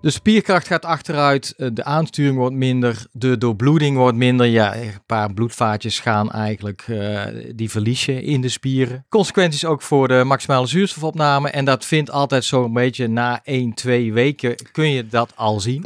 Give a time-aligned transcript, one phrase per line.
[0.00, 4.46] De spierkracht gaat achteruit, eh, de aansturing wordt minder, de doorbloeding wordt minder.
[4.46, 7.22] Ja, een paar bloedvaatjes gaan eigenlijk, uh,
[7.54, 9.04] die verlies je in de spieren.
[9.08, 11.50] Consequenties ook voor de maximale zuurstofopname.
[11.50, 15.84] En dat vindt altijd zo'n beetje na 1, 2 weken kun je dat al zien.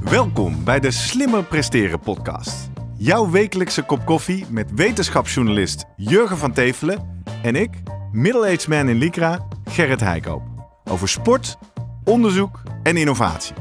[0.00, 2.70] Welkom bij de Slimmer Presteren podcast.
[2.96, 7.70] Jouw wekelijkse kop koffie met wetenschapsjournalist Jurgen van Tevelen en ik,
[8.12, 10.42] middle-aged man in Lycra, Gerrit Heikoop.
[10.84, 11.58] Over sport,
[12.04, 13.54] onderzoek en innovatie.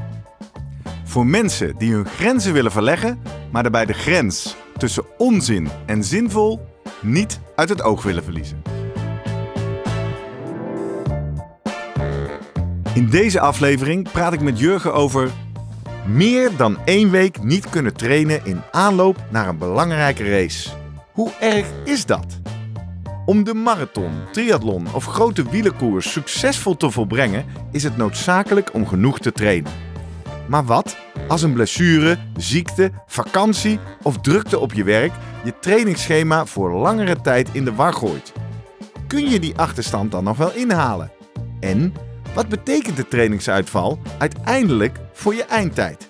[1.04, 3.20] Voor mensen die hun grenzen willen verleggen,
[3.52, 6.68] maar daarbij de grens tussen onzin en zinvol
[7.02, 8.62] niet uit het oog willen verliezen.
[12.94, 15.32] In deze aflevering praat ik met Jurgen over
[16.08, 20.70] meer dan één week niet kunnen trainen in aanloop naar een belangrijke race.
[21.12, 22.26] Hoe erg is dat?
[23.30, 29.20] Om de marathon, triathlon of grote wielenkoers succesvol te volbrengen is het noodzakelijk om genoeg
[29.20, 29.72] te trainen.
[30.48, 35.12] Maar wat als een blessure, ziekte, vakantie of drukte op je werk
[35.44, 38.34] je trainingsschema voor langere tijd in de war gooit?
[39.08, 41.12] Kun je die achterstand dan nog wel inhalen?
[41.60, 41.94] En
[42.34, 46.10] wat betekent de trainingsuitval uiteindelijk voor je eindtijd?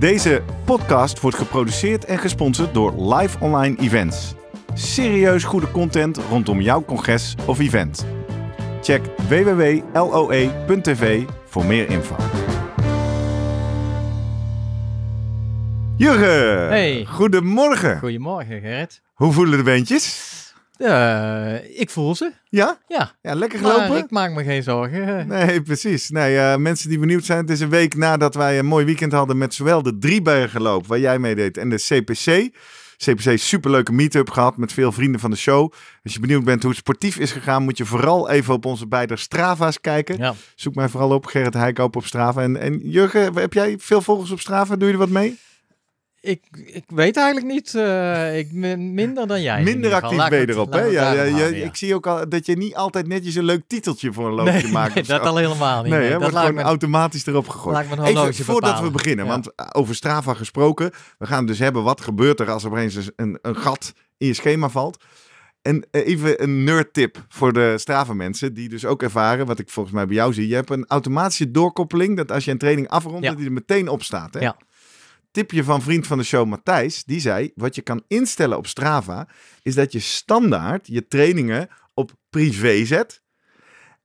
[0.00, 4.34] Deze podcast wordt geproduceerd en gesponsord door Live Online Events.
[4.74, 8.06] Serieus goede content rondom jouw congres of event.
[8.82, 12.16] Check www.loe.tv voor meer info.
[15.96, 17.04] Jurgen, Hey.
[17.08, 17.98] goedemorgen.
[17.98, 19.00] Goedemorgen Gerrit.
[19.14, 20.29] Hoe voelen de beentjes?
[20.80, 22.32] Uh, ik voel ze.
[22.48, 22.78] Ja?
[22.88, 23.12] Ja.
[23.22, 23.88] Ja, lekker gelopen?
[23.88, 25.26] Maar ik maak me geen zorgen.
[25.28, 26.10] Nee, precies.
[26.10, 29.12] Nee, uh, mensen die benieuwd zijn, het is een week nadat wij een mooi weekend
[29.12, 32.50] hadden met zowel de Driebergenloop, waar jij mee deed, en de CPC.
[32.96, 35.72] CPC, superleuke meetup gehad met veel vrienden van de show.
[36.04, 38.86] Als je benieuwd bent hoe het sportief is gegaan, moet je vooral even op onze
[38.86, 40.16] beide Strava's kijken.
[40.18, 40.34] Ja.
[40.54, 42.42] Zoek mij vooral op, Gerrit Heikoop op Strava.
[42.42, 44.76] En, en Jurgen, heb jij veel volgers op Strava?
[44.76, 45.38] Doe je er wat mee?
[46.22, 47.74] Ik, ik weet eigenlijk niet.
[47.74, 49.62] Uh, ik, minder dan jij.
[49.62, 50.82] Minder actief ben je erop, hè?
[50.82, 54.12] Ja, ja, ja, Ik zie ook al dat je niet altijd netjes een leuk titeltje
[54.12, 54.94] voor een loopje nee, maakt.
[54.94, 55.92] Nee, dat al helemaal niet.
[55.92, 57.86] Nee, nee hè, wordt automatisch erop gegooid.
[57.90, 58.82] Even voordat bepalen.
[58.82, 60.90] we beginnen, want eh, over Strava gesproken.
[61.18, 64.34] We gaan dus hebben, wat gebeurt er als er opeens een, een gat in je
[64.34, 65.04] schema valt?
[65.62, 69.68] En even een nerd tip voor de Strava mensen die dus ook ervaren, wat ik
[69.68, 70.48] volgens mij bij jou zie.
[70.48, 73.88] Je hebt een automatische doorkoppeling dat als je een training afrondt, dat die er meteen
[73.88, 74.34] op staat.
[74.34, 74.40] Hè?
[74.40, 74.56] Ja.
[75.30, 79.28] Tipje van vriend van de show Matthijs, die zei, wat je kan instellen op Strava,
[79.62, 83.22] is dat je standaard je trainingen op privé zet.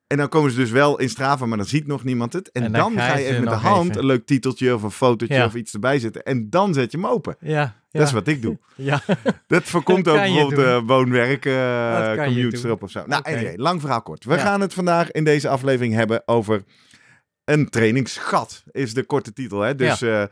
[0.07, 2.51] En dan komen ze dus wel in Strava, maar dan ziet nog niemand het.
[2.51, 3.99] En, En dan dan, ga je even met de hand even.
[4.01, 5.45] een leuk titeltje of een fotootje Ja.
[5.45, 6.23] of iets erbij zetten.
[6.23, 7.35] En dan zet je hem open.
[7.39, 7.73] Ja, ja.
[7.91, 8.59] Dat is wat ik doe.
[8.75, 9.01] Ja.
[9.47, 10.65] Dat voorkomt Dat ook bijvoorbeeld doen.
[10.83, 12.69] uh, woonwerk, uh, commutes doen.
[12.69, 13.03] erop of zo.
[13.05, 13.29] Nou, Oké.
[13.35, 14.23] anyway, lang verhaal kort.
[14.25, 16.63] We gaan het vandaag in deze aflevering hebben over
[17.43, 19.61] een trainingsgat, is de korte titel.
[19.61, 19.75] Hè?
[19.75, 20.23] Dus eh,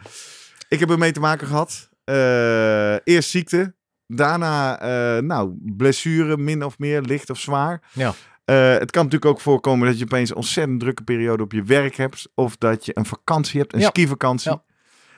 [0.73, 1.89] ik heb ermee te maken gehad.
[2.03, 3.75] Eh, eerst ziekte,
[4.07, 7.81] daarna eh, nou, blessure, min of meer, licht of zwaar.
[7.91, 8.13] Ja.
[8.45, 11.63] Eh, het kan natuurlijk ook voorkomen dat je opeens een ontzettend drukke periode op je
[11.63, 12.29] werk hebt.
[12.35, 13.87] Of dat je een vakantie hebt, een Ja.
[13.87, 14.51] skivakantie.
[14.51, 14.63] Ja.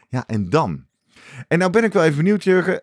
[0.09, 0.85] ja, en dan?
[1.47, 2.79] En nou ben ik wel even benieuwd, Jurgen.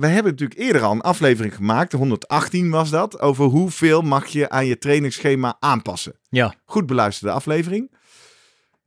[0.00, 4.26] We hebben natuurlijk eerder al een aflevering gemaakt, de 118 was dat, over hoeveel mag
[4.26, 6.18] je aan je trainingsschema aanpassen.
[6.28, 6.54] Ja.
[6.64, 7.95] Goed beluisterde aflevering.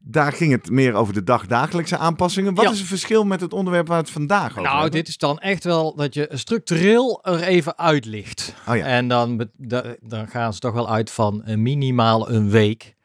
[0.02, 2.54] Daar ging het meer over de dagdagelijkse aanpassingen.
[2.54, 2.72] Wat Ja.
[2.72, 4.92] is het verschil met het onderwerp waar het vandaag over Nou, hebben?
[4.92, 8.54] dit is dan echt wel dat je structureel er even uitlicht.
[8.68, 8.86] Oh ja.
[8.86, 9.48] En dan,
[10.02, 12.96] dan gaan ze toch wel uit van een minimaal een week.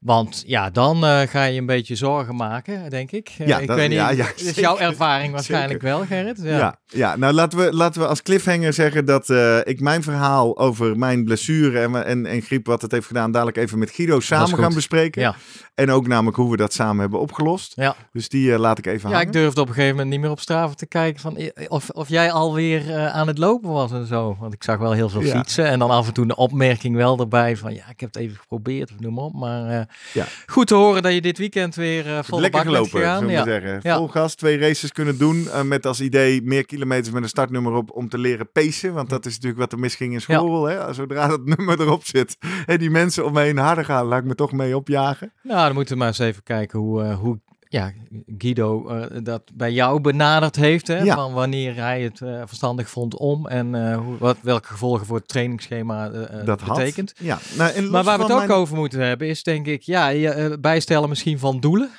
[0.00, 3.34] Want ja, dan eh, ga je een beetje zorgen maken, denk ik.
[3.38, 6.38] Eh, Ja, ik dat- weet niet, ja, is jouw ervaring waarschijnlijk wel, Gerrit.
[6.42, 6.56] Ja.
[6.58, 6.78] Ja.
[6.86, 10.98] Ja, nou laten we, laten we als cliffhanger zeggen dat eh, ik mijn verhaal over
[10.98, 14.58] mijn blessure en, en, en griep, wat het heeft gedaan, dadelijk even met Guido samen
[14.58, 15.22] gaan bespreken.
[15.22, 15.34] Ja.
[15.74, 17.72] En ook namelijk hoe we dat samen hebben opgelost.
[17.76, 17.96] Ja.
[18.12, 19.26] Dus die laat ik even ja, hangen.
[19.26, 21.38] ik durfde op een gegeven moment niet meer op Strava te kijken van
[21.68, 24.36] of, of jij alweer aan het lopen was en zo.
[24.40, 27.18] Want ik zag wel heel veel fietsen en dan af en toe een opmerking wel
[27.18, 29.34] erbij van ja, ik heb het even geprobeerd of noem maar op.
[29.34, 30.26] Maar Ja.
[30.46, 33.28] goed te horen dat je dit weekend weer uh, volle Lekker bak bent gelopen, gegaan.
[33.28, 33.44] Ja.
[33.44, 33.96] zeggen.
[33.96, 35.48] Vol gas, twee races kunnen doen.
[35.50, 38.92] eh, met als idee meer kilometers met een startnummer op om te leren pacen.
[38.92, 40.64] Want dat is natuurlijk wat er misging in school.
[40.64, 40.92] Hè?
[40.92, 44.26] Zodra dat nummer erop zit en die mensen om me heen harder gaan, laat ik
[44.26, 45.32] me toch mee opjagen.
[45.42, 47.40] Nou, dan moeten we maar eens even kijken hoe, eh, hoe
[47.72, 47.92] ja,
[48.38, 50.86] Guido eh, dat bij jou benaderd heeft.
[50.86, 50.98] Hè?
[50.98, 51.14] Ja.
[51.14, 55.16] Van wanneer hij het eh, verstandig vond om en eh, hoe, wat, welke gevolgen voor
[55.16, 56.08] het trainingsschema
[56.44, 56.76] Dat had.
[56.76, 57.12] betekent.
[57.18, 57.38] Ja.
[57.56, 60.58] Nou, Maar waar we het ook mijn- over moeten hebben is denk ik, ja, je,
[60.60, 61.90] bijstellen misschien van doelen.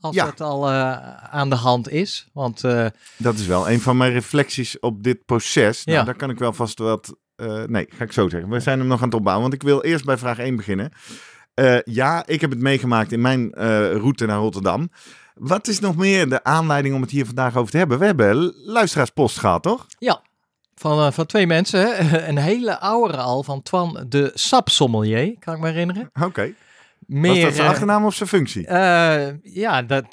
[0.00, 0.24] Als Ja.
[0.24, 0.70] dat al
[1.30, 2.28] aan de hand is.
[2.32, 2.60] Want
[3.16, 5.84] Dat is wel een van mijn reflecties op dit proces.
[5.84, 6.04] Nou, Ja.
[6.04, 7.16] daar kan ik wel vast wat...
[7.66, 8.50] nee, ga ik zo zeggen.
[8.50, 9.42] We zijn hem nog aan het opbouwen.
[9.42, 10.92] Want ik wil eerst bij vraag 1 beginnen.
[11.56, 14.90] Eh, ja, ik heb het meegemaakt in mijn eh, route naar Rotterdam.
[15.34, 17.98] Wat is nog meer de aanleiding om het hier vandaag over te hebben?
[17.98, 19.86] We hebben luisteraarspost gehad, toch?
[19.98, 20.20] ja,
[20.74, 21.88] van, eh, van twee mensen.
[22.28, 26.10] Een hele oude al van Twan de Sapsommelier, kan ik me herinneren.
[26.22, 26.52] Oké.
[27.06, 28.70] Meer, Was dat zijn achternaam of zijn functie?
[29.42, 30.04] Ja, dat.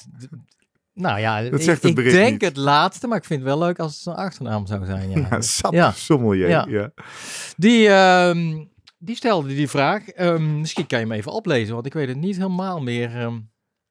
[0.94, 2.42] Nou ja, Dat ik- zegt het ik, denk niet.
[2.42, 5.10] het laatste, maar ik vind het wel leuk als het zijn achternaam zou zijn.
[5.10, 5.28] Ja.
[5.30, 5.92] Ja, sap, Ja.
[5.92, 6.48] sommelier.
[6.50, 6.66] Ja.
[6.70, 6.92] Ja.
[7.58, 8.64] Die, ehm,
[9.04, 10.08] die stelde die vraag.
[10.10, 13.16] Ehm, misschien kan je hem even oplezen, want ik weet het niet helemaal meer.
[13.16, 13.40] ehm.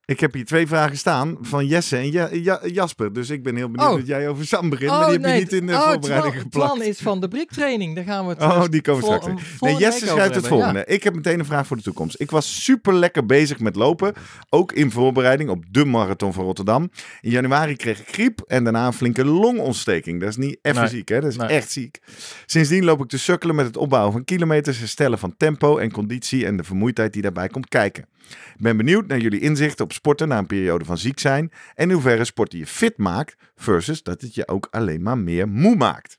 [0.05, 3.13] Ik heb hier twee vragen staan van Jesse en Ja- Ja- Jasper.
[3.13, 3.97] Dus ik ben heel benieuwd Oh.
[3.97, 4.91] dat jij over Sam begint.
[4.91, 6.73] maar die heb je niet in de oh, voorbereiding geplakt.
[6.75, 7.95] Twan is van de briktraining.
[7.95, 9.27] Daar gaan we het Oh, eh, die komen straks.
[9.61, 10.85] Nee, Jesse schrijft het volgende.
[10.87, 12.21] Ik heb meteen een vraag voor de toekomst.
[12.21, 14.13] Ik was super lekker bezig met lopen.
[14.49, 16.91] Ook in voorbereiding op de marathon van Rotterdam.
[17.21, 20.21] In januari kreeg ik griep en daarna een flinke longontsteking.
[20.21, 20.91] Dat is niet even Nee.
[20.91, 21.21] ziek, hè?
[21.21, 21.49] Dat is Nee.
[21.49, 21.99] echt ziek.
[22.47, 26.47] Sindsdien loop ik te sukkelen met het opbouwen van kilometers, herstellen van tempo en conditie
[26.47, 28.07] en de vermoeidheid die daarbij komt kijken.
[28.29, 31.89] Ik ben benieuwd naar jullie inzichten op sporten na een periode van ziek zijn en
[31.89, 35.77] in hoeverre sporten je fit maakt versus dat het je ook alleen maar meer moe
[35.77, 36.19] maakt.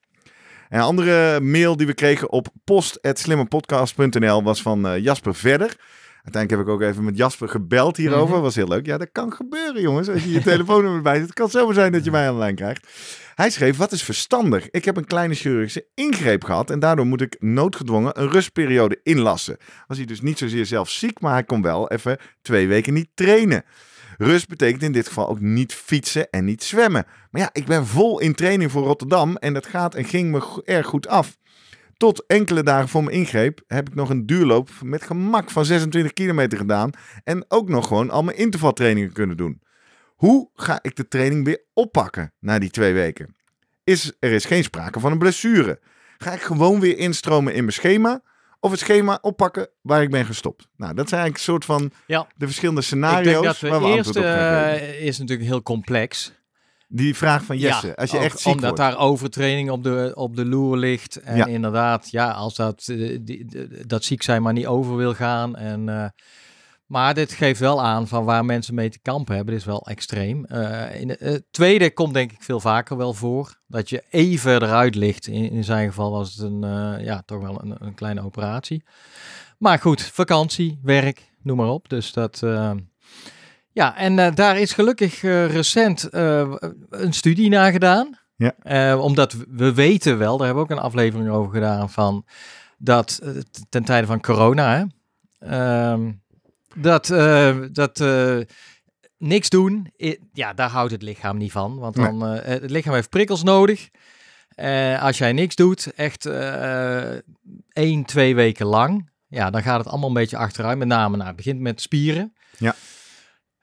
[0.69, 5.75] En een andere mail die we kregen op post.slimmerpodcast.nl was van eh, Jasper Verder.
[6.23, 8.33] Uiteindelijk heb ik ook even met Jasper gebeld hierover.
[8.33, 8.43] Mhm.
[8.43, 8.85] Was heel leuk.
[8.85, 10.09] Ja, dat kan gebeuren, jongens.
[10.09, 11.25] Als je je telefoonnummer erbij zet.
[11.25, 12.87] Het kan zomaar zijn dat je mij aan de lijn krijgt.
[13.35, 14.69] Hij schreef, wat is verstandig?
[14.69, 19.57] Ik heb een kleine chirurgische ingreep gehad en daardoor moet ik noodgedwongen een rustperiode inlassen.
[19.87, 23.09] Was hij dus niet zozeer zelf ziek, maar hij kon wel even twee weken niet
[23.13, 23.63] trainen.
[24.17, 27.05] Rust betekent in dit geval ook niet fietsen en niet zwemmen.
[27.31, 30.61] Maar ja, ik ben vol in training voor Rotterdam en dat gaat en ging me
[30.65, 31.37] erg goed af.
[31.97, 36.13] Tot enkele dagen voor mijn ingreep heb ik nog een duurloop met gemak van 26
[36.13, 36.89] kilometer gedaan.
[37.23, 39.61] En ook nog gewoon al mijn intervaltrainingen kunnen doen.
[40.15, 43.35] Hoe ga ik de training weer oppakken na die twee weken?
[43.83, 45.79] Is, er is geen sprake van een blessure.
[46.17, 48.21] Ga ik gewoon weer instromen in mijn schema?
[48.59, 50.67] Of het schema oppakken waar ik ben gestopt?
[50.77, 52.27] Nou, dat zijn eigenlijk een soort van Ja.
[52.35, 54.87] de verschillende Ik denk scenario's dat waar we op gaan geven.
[54.87, 56.33] eh, is natuurlijk heel complex.
[56.95, 57.87] Die vraag van Jesse.
[57.87, 58.77] Ja, als je ook echt ziek Omdat wordt.
[58.77, 61.15] daar overtraining op de, op de loer ligt.
[61.15, 61.45] En Ja.
[61.45, 65.55] inderdaad, ja, als dat, eh, die, dat ziek zijn maar niet over wil gaan.
[65.55, 66.05] En, eh,
[66.85, 69.53] maar dit geeft wel aan van waar mensen mee te kampen hebben.
[69.53, 70.45] Dit is wel extreem.
[70.45, 71.17] Eh, in
[71.51, 73.59] tweede komt denk ik veel vaker wel voor.
[73.67, 75.27] Dat je even eruit ligt.
[75.27, 76.61] In, in zijn geval was het een,
[77.03, 78.83] ja, toch wel een, een kleine operatie.
[79.57, 81.89] Maar goed, vakantie, werk, noem maar op.
[81.89, 82.41] Dus dat...
[83.73, 86.53] ja, en eh, daar is gelukkig eh, recent eh,
[86.89, 88.17] een studie naar gedaan.
[88.35, 88.97] Ja.
[88.97, 92.25] Omdat we- we weten wel, daar hebben we ook een aflevering over gedaan, van
[92.77, 93.21] dat
[93.69, 94.83] ten tijde van corona, hè,
[95.49, 96.11] ehm,
[96.75, 97.07] dat,
[97.71, 98.03] dat
[99.17, 99.91] niks doen,
[100.33, 101.77] ja, daar houdt het lichaam niet van.
[101.79, 102.05] Want Nee.
[102.05, 103.89] dan, eh, het lichaam heeft prikkels nodig.
[104.99, 106.25] Als jij niks doet, echt
[107.69, 110.77] één, twee weken lang, ja, dan gaat het allemaal een beetje achteruit.
[110.77, 112.33] Met name, nou, het begint met spieren.
[112.57, 112.75] Ja.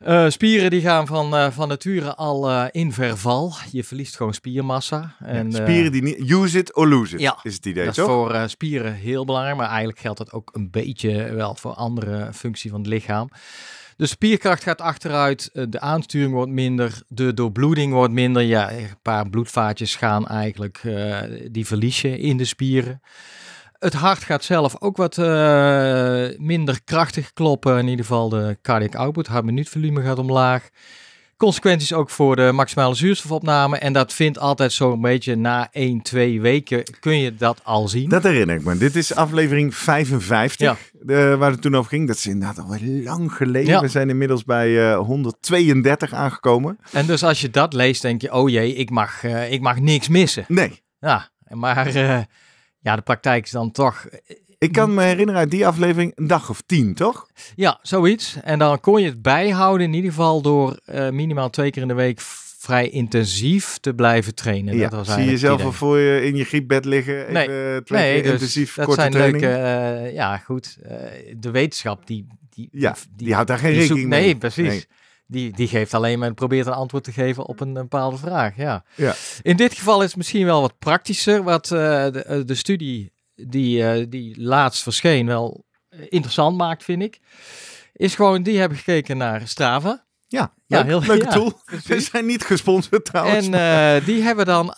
[0.00, 3.54] Eh, spieren die gaan van, eh, van nature al eh, in verval.
[3.70, 5.14] Je verliest gewoon spiermassa.
[5.18, 6.30] En, Spieren die niet...
[6.30, 8.12] Use it or lose it, ja, is het idee, dat is toch?
[8.12, 12.32] voor eh, spieren heel belangrijk, maar eigenlijk geldt dat ook een beetje wel voor andere
[12.32, 13.28] functie van het lichaam.
[13.96, 18.42] De spierkracht gaat achteruit, de aansturing wordt minder, de doorbloeding wordt minder.
[18.42, 20.80] Ja, een paar bloedvaatjes gaan eigenlijk,
[21.50, 23.00] die verlies je in de spieren.
[23.80, 27.78] Het hart gaat zelf ook wat eh, minder krachtig kloppen.
[27.78, 30.68] In ieder geval de cardiac output, hartminuutvolume gaat omlaag.
[31.36, 33.78] Consequenties ook voor de maximale zuurstofopname.
[33.78, 38.08] En dat vindt altijd zo'n beetje na 1, 2 weken kun je dat al zien.
[38.08, 38.76] Dat herinner ik me.
[38.78, 41.36] Dit is aflevering 55, Ja.
[41.36, 42.06] waar het toen over ging.
[42.06, 43.68] Dat is inderdaad al lang geleden.
[43.72, 43.80] Ja.
[43.80, 46.78] We zijn inmiddels bij eh, 132 aangekomen.
[46.92, 49.78] En dus als je dat leest, denk je, oh jee, ik mag, eh, ik mag
[49.78, 50.44] niks missen.
[50.48, 51.86] Nee, Ja, maar
[52.80, 54.06] ja, de praktijk is dan toch,
[54.58, 57.26] ik kan me herinneren uit die aflevering een dag of tien, toch?
[57.56, 58.36] ja, zoiets.
[58.42, 61.88] En dan kon je het bijhouden in ieder geval door eh, minimaal twee keer in
[61.88, 62.20] de week
[62.58, 64.76] vrij intensief te blijven trainen.
[64.76, 64.88] Ja.
[64.88, 67.20] Dat was Zie je het al voor je in je griepbed liggen?
[67.20, 67.82] Even Nee.
[67.82, 69.42] twee Nee, keer dus intensief dat korte zijn training?
[69.42, 69.58] leuke,
[70.06, 70.96] eh, ja goed, eh,
[71.36, 74.24] de wetenschap die, die die, Ja, die, houdt daar geen die rekening zoekt- mee.
[74.24, 74.66] Nee, precies.
[74.66, 74.84] Nee.
[75.30, 78.56] Die, die geeft alleen maar probeert een antwoord te geven op een, een bepaalde vraag.
[78.56, 78.84] Ja.
[78.94, 79.14] Ja.
[79.42, 81.42] In dit geval is het misschien wel wat praktischer.
[81.42, 81.78] Wat eh,
[82.10, 85.64] de, eh, de studie die, eh, die laatst verscheen wel
[86.08, 87.20] interessant maakt, vind ik.
[87.92, 90.04] Is gewoon, die hebben gekeken naar Strava.
[90.28, 91.60] Ja, Ja, leuk, heel- leuke ja, tool.
[91.64, 91.86] precies.
[91.94, 93.48] We zijn niet gesponsord trouwens.
[93.48, 94.74] En die hebben dan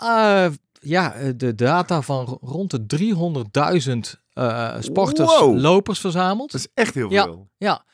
[0.81, 5.59] ja, de data van ro- rond de 300.000 eh, sporters, Wow.
[5.59, 6.53] lopers verzameld.
[6.53, 7.25] dat is echt heel Ja.
[7.25, 7.51] veel.
[7.57, 7.85] Ja.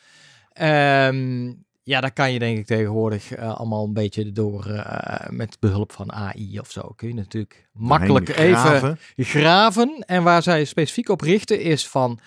[0.52, 1.52] Ehm,
[1.88, 5.92] ja, daar kan je denk ik tegenwoordig eh, allemaal een beetje door eh, met behulp
[5.92, 6.92] van AI of zo.
[6.96, 10.04] Kun je natuurlijk makkelijk even graven.
[10.06, 12.18] En waar zij specifiek op richten is van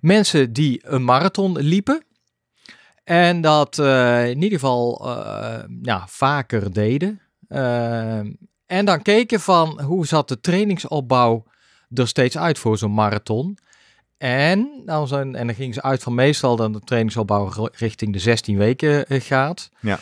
[0.00, 2.04] mensen die een marathon liepen.
[3.04, 5.06] En dat eh, in ieder geval
[5.82, 7.20] ja, vaker deden.
[8.66, 11.44] En dan keken van hoe zat de trainingsopbouw
[11.94, 13.58] er steeds uit voor zo'n marathon.
[14.18, 18.18] En dan, zijn, en dan gingen ze uit van meestal dat de trainingsopbouw richting de
[18.18, 19.70] 16 weken eh, gaat.
[19.80, 19.98] Ja.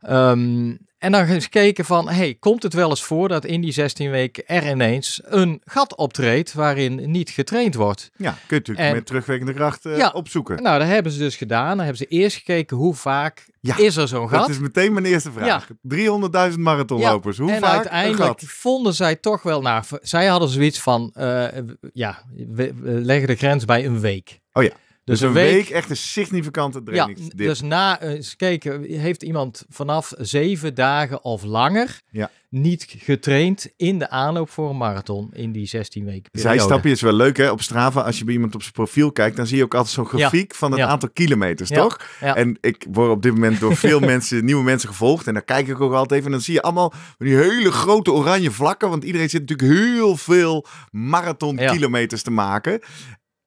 [0.00, 3.60] Ehm, en dan gaan ze kijken van, hey, komt het wel eens voor dat in
[3.60, 8.10] die 16 weken er ineens een gat optreedt waarin niet getraind wordt?
[8.16, 10.10] Ja, kun je natuurlijk En- met terugwerkende kracht eh, Ja.
[10.14, 10.62] opzoeken.
[10.62, 11.68] Nou, dat hebben ze dus gedaan.
[11.68, 14.40] Dan hebben ze eerst gekeken hoe vaak Ja, is er zo'n gat.
[14.40, 15.68] Dat is meteen mijn eerste vraag.
[15.82, 17.38] 300.000 marathonlopers.
[17.38, 21.44] Hoe en vaak uiteindelijk vonden zij toch wel, nou, v- zij hadden zoiets van, eh,
[21.92, 24.40] ja, we, we leggen de grens bij een week.
[24.52, 24.70] Oh ja,
[25.10, 27.38] Dus, Dus een week, echt een significante ja, trainingsdip.
[27.38, 32.30] dus na eh, eens kijken, heeft iemand vanaf zeven dagen of langer Ja.
[32.48, 36.54] niet getraind in de aanloop voor een marathon in die 16 weken periode.
[36.58, 38.00] Zijstapje is wel leuk hè, op Strava.
[38.00, 40.54] Als je bij iemand op zijn profiel kijkt, dan zie je ook altijd zo'n grafiek
[40.54, 42.00] van het aantal kilometers, toch?
[42.20, 45.26] En ik word op dit moment door veel mensen, nieuwe mensen gevolgd.
[45.26, 46.24] En daar kijk ik ook altijd even.
[46.26, 48.88] En dan zie je allemaal die hele grote oranje vlakken.
[48.88, 52.80] Want iedereen zit natuurlijk heel veel marathon kilometers te maken.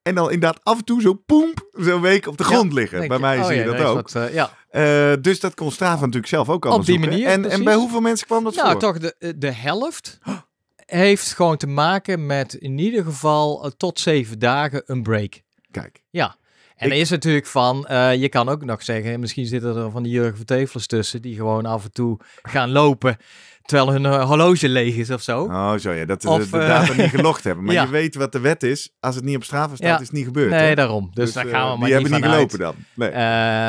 [0.03, 3.07] En dan inderdaad af en toe zo poemp, zo'n week op de Ja, grond liggen.
[3.07, 3.95] Bij mij oh zie je dat ook.
[3.95, 4.51] wat, eh, ja.
[4.69, 7.12] Eh, dus dat kon Strava natuurlijk zelf ook allemaal Op die zoeken.
[7.12, 8.79] manier, En, en bij hoeveel mensen kwam dat Nou, voor?
[8.79, 10.19] toch de, de helft
[10.86, 15.41] heeft gewoon te maken met in ieder geval eh, tot zeven dagen een break.
[15.72, 16.01] Kijk.
[16.10, 16.36] Ja.
[16.75, 20.03] En er is natuurlijk van, eh, je kan ook nog zeggen, misschien zitten er van
[20.03, 23.17] die Jurgen Vertevelers tussen, die gewoon af en toe gaan lopen
[23.63, 25.43] terwijl hun eh, horloge leeg is of zo.
[25.43, 27.63] Oh, zo ja, dat ze de eh, data niet gelogd hebben.
[27.65, 27.84] Maar ja.
[27.84, 28.89] je weet wat de wet is.
[29.00, 29.93] Als het niet op Strava staat, Ja.
[30.00, 30.50] is het niet gebeurd.
[30.50, 30.75] nee, hè?
[30.75, 31.10] daarom.
[31.13, 32.75] Dus, daar eh, gaan we maar Die hebben niet gelopen dan.
[32.93, 33.12] Nee.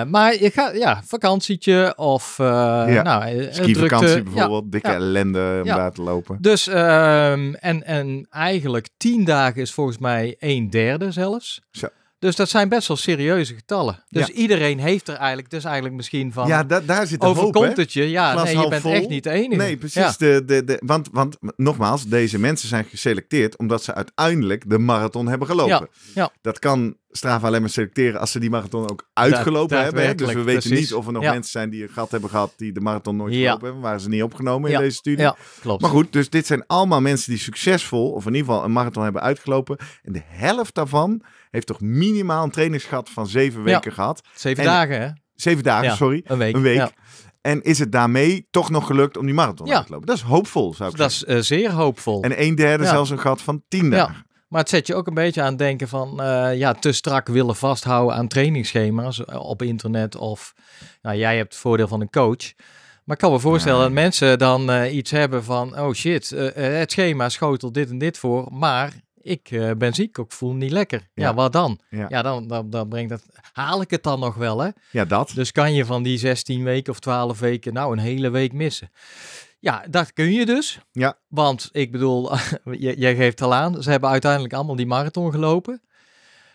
[0.04, 2.46] Maar je gaat, ja, vakantietje of, eh
[3.02, 4.72] nou, Skivakantie bijvoorbeeld.
[4.72, 4.94] Dikke ja.
[4.94, 5.76] ellende om Ja.
[5.76, 6.36] daar te lopen.
[6.40, 11.60] Dus, ehm, en, en eigenlijk tien dagen is volgens mij een derde zelfs.
[11.70, 11.86] Zo.
[12.24, 14.02] Dus dat zijn best wel serieuze getallen.
[14.08, 14.32] Dus Ja.
[14.32, 17.92] iedereen heeft er eigenlijk, dus eigenlijk misschien van, Ja, da- daar zit de overkomt het
[17.92, 18.10] je?
[18.10, 18.92] Ja, Glas nee, je bent vol.
[18.92, 19.62] echt niet de enige.
[19.62, 19.94] Nee, precies.
[20.02, 20.14] Ja.
[20.18, 25.26] De, de, de, want, want nogmaals, deze mensen zijn geselecteerd omdat ze uiteindelijk de marathon
[25.28, 25.88] hebben gelopen.
[26.14, 26.30] ja.
[26.40, 30.16] Dat kan Strava alleen maar selecteren als ze die marathon ook uitgelopen hebben.
[30.16, 30.71] Dus we weten precies.
[30.80, 31.33] niet of er nog Ja.
[31.33, 33.40] mensen zijn die een gat hebben gehad die de marathon nooit Ja.
[33.40, 33.83] gelopen hebben.
[33.83, 34.76] Waren ze niet opgenomen Ja.
[34.78, 35.30] in deze studie.
[35.61, 35.80] Klopt.
[35.83, 39.02] Maar goed, dus dit zijn allemaal mensen die succesvol, of in ieder geval een marathon
[39.02, 39.76] hebben uitgelopen.
[40.02, 44.23] En de helft daarvan heeft toch minimaal een trainingsgat van zeven weken gehad.
[44.35, 45.09] Zeven en- dagen, hè?
[45.35, 46.21] Zeven dagen, sorry.
[46.25, 46.54] Een week.
[46.54, 46.92] Een week.
[47.40, 50.06] En is het daarmee toch nog gelukt om die marathon uit te lopen?
[50.06, 51.37] Dat is hoopvol, zou ik Dat zeggen.
[51.38, 52.23] is eh, zeer hoopvol.
[52.23, 53.90] En een derde zelfs een gat van tien Ja.
[53.90, 54.26] dagen.
[54.54, 57.28] Maar het zet je ook een beetje aan het denken van, eh, ja, te strak
[57.28, 60.16] willen vasthouden aan trainingsschema's eh, op internet.
[60.16, 60.54] Of,
[61.02, 62.52] nou, jij hebt het voordeel van een coach.
[63.04, 63.84] Maar ik kan me voorstellen Ja.
[63.84, 68.18] dat mensen dan eh, iets hebben van, oh shit, het schema schotelt dit en dit
[68.18, 68.92] voor, maar
[69.23, 70.99] ik ben ziek, ik voel me niet lekker.
[71.14, 71.34] Ja, Ja.
[71.34, 71.80] wat dan?
[71.90, 72.06] Ja.
[72.08, 74.68] Ja, dan, dan, dan brengt dat, haal ik het dan nog wel, hè?
[74.90, 75.32] Ja, dat.
[75.34, 78.90] Dus kan je van die 16 weken of 12 weken nou een hele week missen.
[79.64, 80.78] Ja, dat kun je dus.
[80.92, 81.18] Ja.
[81.28, 82.30] Want ik bedoel,
[82.78, 85.83] jij geeft al aan, ze hebben uiteindelijk allemaal die marathon gelopen.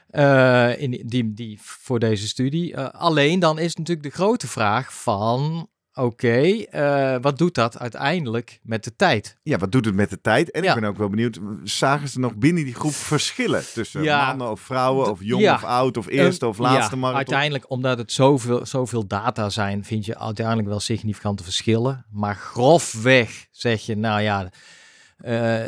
[0.10, 2.74] Eh, in die, die, voor deze studie.
[2.74, 5.70] Eh, alleen dan is natuurlijk de grote vraag van,
[6.04, 9.38] oké, eh, wat doet dat uiteindelijk met de tijd?
[9.44, 10.52] Ja, wat doet het met de tijd?
[10.52, 10.74] En Ja.
[10.74, 14.26] ik ben ook wel benieuwd, zagen ze nog binnen die groep verschillen tussen Ja.
[14.26, 15.54] mannen of vrouwen of jong Ja.
[15.54, 17.18] of oud of eerste of laatste ja, marathon?
[17.18, 22.06] Uiteindelijk, omdat het zoveel, zoveel data zijn, vind je uiteindelijk wel significante verschillen.
[22.12, 24.50] Maar grofweg zeg je, nou ja,
[25.18, 25.64] eh,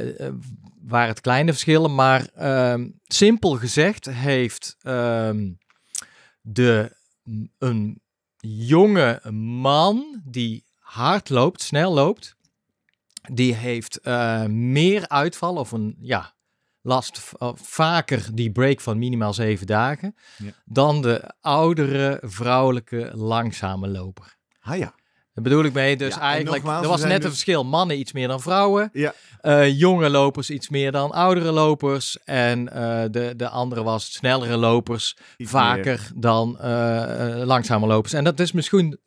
[0.82, 1.96] waren het kleine verschillen.
[1.96, 5.50] Maar ehm, simpel gezegd heeft ehm,
[6.42, 6.96] de,
[7.58, 8.02] een
[8.42, 12.36] jonge man die hard loopt, snel loopt,
[13.32, 16.34] die heeft eh, meer uitval of een, ja,
[16.82, 20.52] last uh, vaker die break van minimaal zeven dagen Ja.
[20.66, 24.38] dan de oudere vrouwelijke langzame loper.
[24.62, 24.94] Ah ja,
[25.34, 25.98] Daar bedoel ik mee.
[25.98, 27.64] Dus Ja, eigenlijk, nogmaals, er was net een verschil.
[27.66, 28.90] Mannen iets meer dan vrouwen.
[28.94, 29.14] Ja.
[29.42, 32.18] Eh, jonge lopers iets meer dan oudere lopers.
[32.26, 36.58] En eh, de, de andere was snellere lopers Iets vaker dan
[37.46, 38.14] langzame lopers.
[38.14, 39.00] En dat is misschien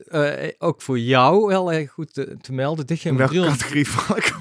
[0.59, 2.87] ook voor jou wel goed te, te melden.
[2.87, 4.33] Dit In ging welke om categorie val ik?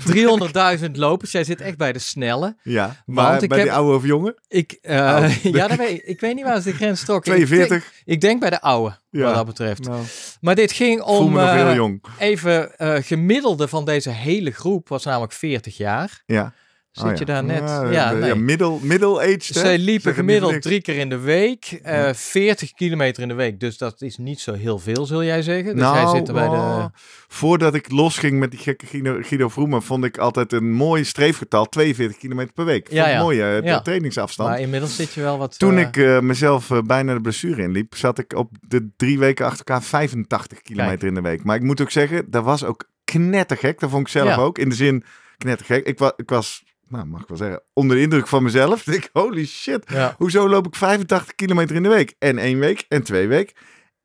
[0.85, 1.31] 300.000 lopers.
[1.31, 2.55] Jij zit echt bij de snelle.
[2.63, 4.37] Ja, maar ik bij heb- die oude of jonge?
[4.47, 5.25] Ik, Oh.
[5.43, 7.31] ja, dat weet, ik weet niet waar ze de grens trokken.
[7.31, 7.69] Ik 42?
[7.83, 9.23] denk, ik denk bij de oude, Ja.
[9.25, 9.83] wat dat betreft.
[9.87, 10.03] Nou,
[10.41, 11.37] Maar dit ging om
[11.75, 12.01] jong.
[12.19, 16.21] even eh, gemiddelde van deze hele groep was namelijk 40 jaar.
[16.25, 16.53] Ja.
[16.93, 17.69] Zit Oh, je daar net?
[17.91, 18.29] Ja, nee.
[18.29, 19.47] ja middle, middle-aged.
[19.53, 19.59] hè?
[19.59, 23.59] Zij liepen gemiddeld drie keer in de week, eh 40 kilometer in de week.
[23.59, 25.73] Dus dat is niet zo heel veel, zul jij zeggen.
[25.73, 26.89] Dus nou, hij zit er bij oh, de...
[27.27, 31.65] voordat ik losging met die gekke Guido, Guido Vroemen, vond ik altijd een mooi streefgetal,
[31.69, 32.91] 42 kilometer per week.
[32.91, 33.13] Ja, ja.
[33.15, 33.81] Een mooie eh, Ja.
[33.81, 34.49] trainingsafstand.
[34.49, 35.59] Maar inmiddels zit je wel wat...
[35.59, 39.19] Toen eh, ik eh, mezelf eh, bijna de blessure inliep, zat ik op de drie
[39.19, 41.09] weken achter elkaar 85 kilometer Kijk.
[41.09, 41.43] in de week.
[41.43, 43.79] Maar ik moet ook zeggen, dat was ook knettergek.
[43.79, 44.57] Dat vond ik zelf ook.
[44.57, 45.03] In de zin,
[45.37, 45.85] knettergek.
[45.85, 48.79] Ik, wa ik was, nou mag ik wel zeggen, onder de indruk van mezelf.
[48.87, 49.83] Ik denk, holy shit.
[49.87, 50.15] ja.
[50.17, 52.15] Hoezo loop ik 85 kilometer in de week?
[52.19, 53.53] En één week, en twee week,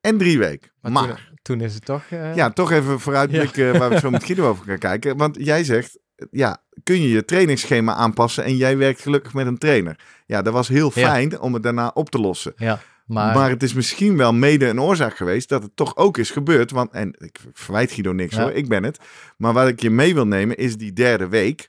[0.00, 0.72] en drie week.
[0.80, 2.02] Maar, Maar, Toen, toen is het toch...
[2.10, 5.16] eh, ja, toch even vooruitblikken waar we zo met Guido over gaan kijken.
[5.16, 5.98] Want jij zegt,
[6.30, 9.98] ja, kun je je trainingsschema aanpassen en jij werkt gelukkig met een trainer.
[10.26, 11.08] Ja, dat was heel Ja.
[11.08, 12.52] fijn om het daarna op te lossen.
[12.56, 13.50] ja, Maar, maar...
[13.50, 16.70] het is misschien wel mede een oorzaak geweest dat het toch ook is gebeurd.
[16.70, 18.42] Want, en ik verwijt Guido niks Ja.
[18.42, 18.98] hoor, ik ben het.
[19.36, 21.68] Maar wat ik je mee wil nemen is die derde week.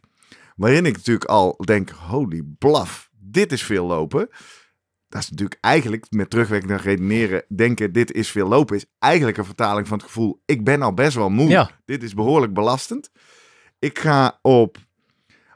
[0.60, 4.28] Waarin ik natuurlijk al denk, holy blaf, dit is veel lopen.
[5.08, 8.76] Dat is natuurlijk eigenlijk met terugwerkende redeneren denken, dit is veel lopen.
[8.76, 11.50] Is eigenlijk een vertaling van het gevoel, ik ben al best wel moe.
[11.50, 13.10] Ja, Dit is behoorlijk belastend.
[13.80, 14.78] Ik ga op.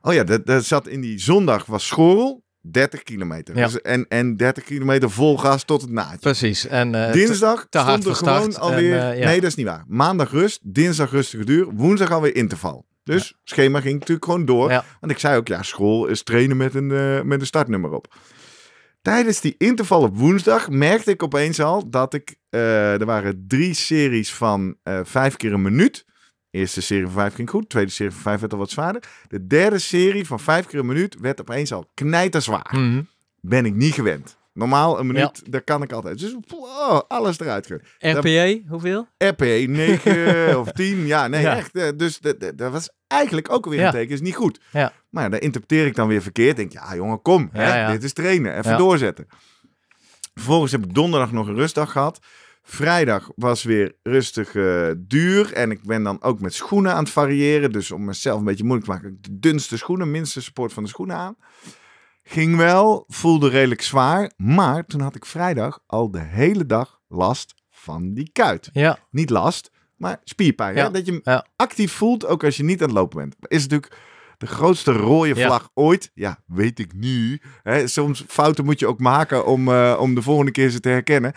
[0.01, 2.43] Oh ja, dat, dat zat in die zondag was Schorrel.
[2.61, 3.57] 30 kilometer.
[3.57, 3.65] Ja.
[3.65, 6.17] Dus, en, en 30 kilometer vol gas tot het naadje.
[6.17, 6.67] precies.
[6.67, 8.97] En eh, Dinsdag te hard stond er gewoon alweer.
[8.97, 9.25] en, eh, ja.
[9.25, 9.83] Nee, dat is niet waar.
[9.87, 12.85] Maandag rust, dinsdag rustige duur, woensdag alweer interval.
[13.03, 14.69] Dus schema ging natuurlijk gewoon door.
[14.71, 14.85] Ja.
[14.99, 18.15] Want ik zei ook, ja, school is trainen met een, eh, met een startnummer op.
[19.01, 22.35] Tijdens die interval op woensdag merkte ik opeens al dat ik.
[22.49, 26.05] eh, er waren drie series van eh, vijf keer een minuut.
[26.49, 27.61] De eerste serie van vijf ging goed.
[27.61, 29.03] De tweede serie van vijf werd al wat zwaarder.
[29.27, 32.69] De derde serie van vijf keer een minuut werd opeens al knijterzwaar.
[32.71, 33.01] mhm.
[33.41, 34.37] Ben ik niet gewend.
[34.53, 36.19] Normaal een minuut, daar kan ik altijd.
[36.19, 37.69] Dus oh, alles eruit.
[37.99, 39.07] RPA, hoeveel?
[39.17, 41.05] RP 9 of 10.
[41.05, 41.55] Ja, nee, Ja.
[41.57, 41.75] echt.
[41.75, 42.19] eh, Dus
[42.55, 43.85] dat, was eigenlijk ook weer Ja.
[43.85, 44.13] een teken.
[44.13, 44.59] Is niet goed.
[44.71, 44.93] Ja.
[45.09, 46.55] Maar ja, dan interpreteer ik dan weer verkeerd.
[46.55, 47.49] Denk, ja jongen, kom.
[47.51, 47.91] Hè.
[47.91, 48.57] Dit is trainen.
[48.57, 49.27] Even doorzetten.
[50.33, 52.19] Vervolgens heb ik donderdag nog een rustdag gehad.
[52.63, 55.53] Vrijdag was weer rustig eh, duur.
[55.53, 57.71] En ik ben dan ook met schoenen aan het variëren.
[57.71, 59.17] Dus om mezelf een beetje moeilijk te maken.
[59.21, 61.35] De dunste schoenen, minste support van de schoenen aan.
[62.23, 64.31] Ging wel, voelde redelijk zwaar.
[64.37, 69.29] Maar toen had ik vrijdag al de hele dag last van die kuit Ja, niet
[69.29, 70.75] last, maar spierpijn.
[70.75, 70.91] Ja, Hè?
[70.91, 71.45] Dat je hem ja.
[71.55, 73.35] actief voelt, ook als je niet aan het lopen bent.
[73.41, 73.97] Is natuurlijk
[74.37, 75.45] de grootste rode Ja.
[75.47, 76.11] vlag ooit.
[76.13, 77.41] Ja, weet ik nu.
[77.63, 77.87] Hè?
[77.87, 81.33] Soms fouten moet je ook maken om, eh, om de volgende keer ze te herkennen.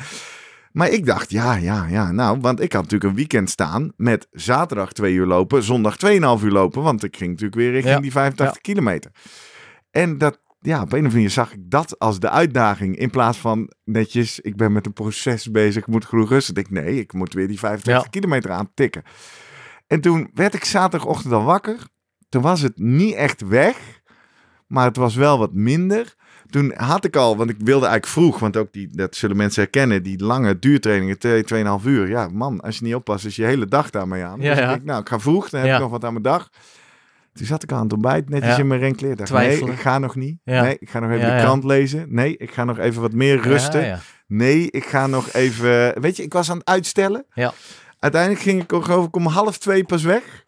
[0.72, 4.28] Maar ik dacht, ja, ja, ja, nou, want ik had natuurlijk een weekend staan met
[4.30, 8.00] zaterdag twee uur lopen, zondag 2,5 uur lopen, want ik ging natuurlijk weer richting Ja,
[8.00, 9.10] die 85 kilometer.
[9.90, 13.10] En dat, ja, op een of andere manier zag ik dat als de uitdaging in
[13.10, 16.54] plaats van netjes, ik ben met een proces bezig, ik moet genoeg rusten.
[16.54, 18.10] Ik denk, nee, ik moet weer die 85 Ja.
[18.10, 19.02] kilometer aantikken.
[19.86, 21.78] En toen werd ik zaterdagochtend al wakker.
[22.28, 24.00] Toen was het niet echt weg,
[24.66, 26.14] maar het was wel wat minder.
[26.46, 29.62] Toen had ik al, want ik wilde eigenlijk vroeg, want ook die, dat zullen mensen
[29.62, 31.44] herkennen, die lange duurtrainingen, 2,
[31.80, 32.08] 2,5 uur.
[32.08, 34.40] Ja, man, als je niet oppast, is je hele dag daarmee aan.
[34.40, 34.64] Ja, dus ja.
[34.64, 36.50] ik denk, nou, ik ga vroeg, dan heb ik nog wat aan mijn dag.
[37.36, 38.58] Toen zat ik aan het ontbijt, netjes Ja.
[38.58, 39.16] in mijn renkleer.
[39.16, 39.64] Dacht, Twijfelen.
[39.64, 40.38] nee, ik ga nog niet.
[40.44, 40.62] Ja.
[40.62, 42.06] Nee, ik ga nog even Ja, de krant lezen.
[42.08, 44.00] Nee, ik ga nog even wat meer rusten.
[44.26, 46.00] Nee, ik ga nog even...
[46.00, 47.26] Weet je, ik was aan het uitstellen.
[47.34, 47.52] Ja.
[47.98, 50.44] Uiteindelijk ging ik ik om half twee pas weg.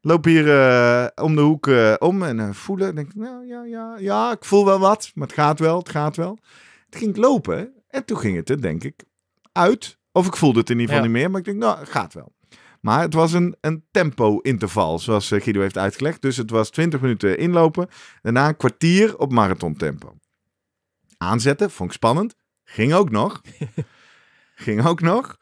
[0.00, 2.88] Loop hier eh, om de hoek eh, om en eh, voelen.
[2.88, 5.10] Ik Denk, nou ja, ja, ja, ik voel wel wat.
[5.14, 6.38] Maar het gaat wel, het gaat wel.
[6.88, 9.04] Toen ging ik lopen en toen ging het er denk ik
[9.52, 9.98] uit.
[10.12, 11.30] Of ik voelde het in ieder geval niet meer.
[11.30, 12.33] Maar ik denk, nou, het gaat wel.
[12.84, 16.22] Maar het was een, een tempo-interval, zoals eh, Guido heeft uitgelegd.
[16.22, 17.88] Dus het was 20 minuten inlopen.
[18.22, 20.14] Daarna een kwartier op marathontempo.
[21.16, 22.34] Aanzetten, vond ik spannend.
[22.64, 23.40] Ging ook nog.
[24.54, 25.36] Ging ook nog.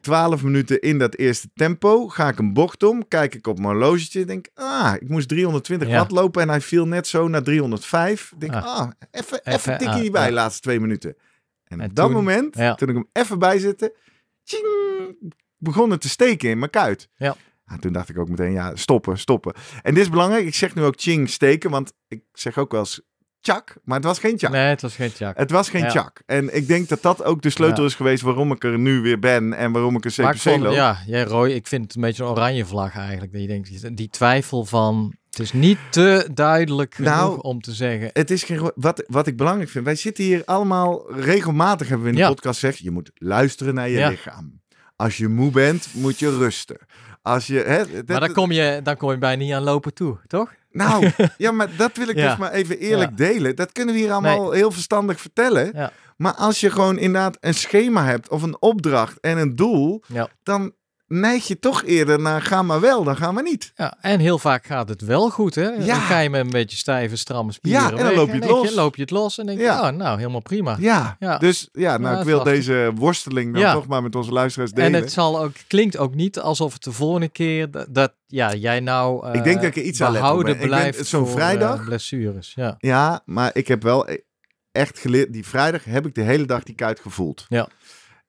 [0.00, 2.08] 12 minuten in dat eerste tempo.
[2.08, 3.08] Ga ik een bocht om.
[3.08, 4.24] Kijk ik op mijn horlogetje.
[4.24, 5.96] Denk, ah, ik moest 320 Ja.
[5.98, 6.42] watt lopen.
[6.42, 8.32] En hij viel net zo naar 305.
[8.38, 8.64] Denk, Ah.
[8.64, 10.32] ah, even, Even, tikkie ah, erbij, ja.
[10.32, 11.16] laatste twee minuten.
[11.64, 12.74] En, En op dat toen- moment, ja.
[12.74, 13.94] toen ik hem even bij zette,
[14.44, 17.08] tjing, begon het te steken in mijn kuit.
[17.16, 17.36] Ja.
[17.64, 19.54] Ah, toen dacht ik ook meteen, ja, stoppen, stoppen.
[19.82, 20.46] En dit is belangrijk.
[20.46, 23.00] Ik zeg nu ook ching steken, want ik zeg ook wel eens
[23.40, 24.50] chak, maar het was geen chak.
[24.50, 25.36] Nee, het was geen chak.
[25.36, 25.88] Het was geen Ja.
[25.90, 26.22] chak.
[26.26, 27.88] En ik denk dat dat ook de sleutel Ja.
[27.88, 30.74] is geweest waarom ik er nu weer ben en waarom ik een CPC vond, loop.
[30.74, 33.32] ja, jij Roy, ik vind het een beetje een oranje vlag eigenlijk.
[33.32, 37.72] Dat je denkt, die- twijfel van, het is niet te duidelijk genoeg Nou, om te
[37.72, 38.10] zeggen.
[38.12, 39.84] Het is geen, wat, wat ik belangrijk vind.
[39.84, 42.28] Wij zitten hier allemaal regelmatig, hebben we in de Ja.
[42.28, 42.78] podcast gezegd.
[42.78, 44.60] Je moet luisteren naar je lichaam.
[44.96, 46.76] Als je moe bent, moet je rusten.
[47.22, 49.94] Als je, hè, dat- maar dan kom, je, dan kom je bijna niet aan lopen
[49.94, 50.54] toe, toch?
[50.70, 52.28] Nou, ja, maar dat wil ik Ja.
[52.28, 53.16] dus maar even eerlijk Ja.
[53.16, 53.56] delen.
[53.56, 55.70] Dat kunnen we hier allemaal heel verstandig vertellen.
[55.74, 55.92] Ja.
[56.16, 60.02] Maar als je gewoon inderdaad een schema hebt of een opdracht en een doel,
[60.42, 60.72] dan
[61.08, 63.72] neig je toch eerder naar ga maar wel, dan gaan we niet.
[63.74, 65.62] Ja, en heel vaak gaat het wel goed, hè?
[65.68, 65.86] Ja.
[65.86, 68.32] Dan ga je met een beetje stijve, stramme spieren Ja, en dan weg loop je
[68.40, 68.74] het los.
[68.74, 69.88] loop je het los en denk je, Ja.
[69.88, 70.76] oh, nou, helemaal prima.
[70.80, 71.38] Ja, Ja.
[71.38, 74.94] dus ja, nou, ik wil deze worsteling dan toch maar met onze luisteraars delen.
[74.94, 78.54] En het zal ook, klinkt ook niet alsof het de volgende keer dat, dat ja,
[78.54, 82.52] jij nou Ik denk dat ik er iets behouden ben- blijft zo'n vrijdag- eh, blessures.
[82.54, 82.74] Ja.
[82.78, 84.16] Ja, maar ik heb wel e-
[84.72, 87.44] echt geleerd, die vrijdag heb ik de hele dag die kuit gevoeld.
[87.48, 87.68] Ja.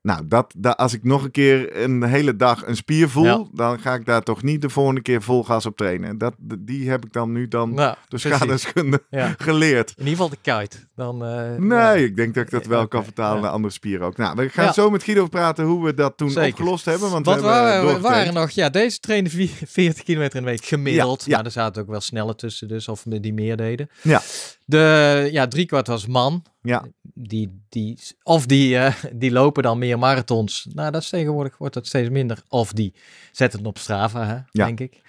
[0.07, 3.45] Nou, dat, dat, als ik nog een keer een hele dag een spier voel, Ja.
[3.53, 6.17] dan ga ik daar toch niet de volgende keer vol gas op trainen.
[6.17, 8.33] Dat, die heb ik dan nu dan Nou, de precies.
[8.35, 9.35] schadeskunde Ja.
[9.47, 9.89] geleerd.
[9.89, 10.87] In ieder geval de kuit.
[10.95, 11.91] Dan, eh, Nee, ja.
[11.93, 14.17] ik denk dat ik dat wel Oké, kan vertalen naar andere spieren ook.
[14.17, 16.49] Nou, we gaan zo met Guido praten hoe we dat toen Zeker.
[16.49, 17.09] opgelost hebben.
[17.09, 18.17] Want we hebben waren, we doorgetraind.
[18.25, 21.19] waren nog, ja, deze trainen vier- 40 kilometer in de week gemiddeld.
[21.19, 21.35] Ja, ja.
[21.35, 23.89] Maar er zaten ook wel sneller tussen, dus of die meer deden.
[24.01, 24.21] Ja.
[24.69, 26.43] De, ja, driekwart was man.
[26.61, 26.85] Ja.
[27.13, 30.67] Die, die, of die, eh, die lopen dan meer marathons.
[30.73, 32.41] Nou, dat is tegenwoordig wordt dat steeds minder.
[32.47, 32.95] Of die
[33.31, 34.65] zetten het op Strava, hè, Ja.
[34.65, 35.01] denk ik.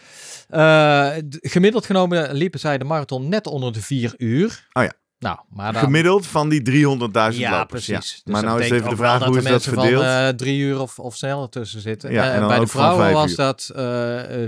[1.28, 4.66] D- gemiddeld genomen liepen zij de marathon net onder de vier uur.
[4.72, 4.92] Oh ja.
[5.18, 5.82] Nou, maar dan...
[5.82, 7.86] Gemiddeld van die 300.000 Ja, lopers.
[7.86, 8.20] precies.
[8.24, 10.02] Dus maar nou is even de vraag, hoe is dat verdeeld?
[10.04, 12.12] van eh, drie uur of, of sneller tussen zitten.
[12.12, 13.36] Ja, en bij de vrouwen was uur.
[13.36, 13.70] dat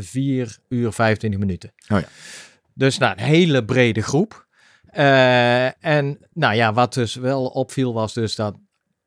[0.04, 1.72] 4 uur 25 minuten.
[1.88, 2.06] Oh ja.
[2.74, 4.48] Dus nou, een hele brede groep.
[4.92, 8.54] Eh, en nou ja, wat dus wel opviel was dus dat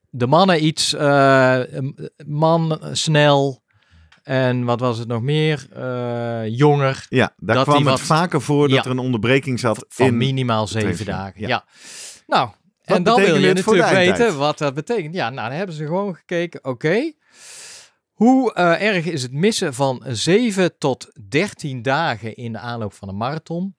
[0.09, 1.59] de mannen iets, eh,
[2.25, 3.61] man snel
[4.23, 8.41] en wat was het nog meer, Eh, jonger, Ja, daar dat kwam het wat- vaker
[8.41, 8.83] voor dat Ja.
[8.85, 10.17] er een onderbreking zat van in...
[10.17, 11.41] minimaal zeven dagen.
[11.41, 11.47] ja.
[11.47, 11.65] Ja.
[12.27, 12.49] Nou,
[12.83, 15.13] en dan wil je de natuurlijk weten wat dat betekent.
[15.15, 17.11] Ja, nou, dan hebben ze gewoon gekeken, oké.
[18.13, 23.17] Hoe erg is het missen van 7 tot 13 dagen in de aanloop van een
[23.17, 23.75] marathon?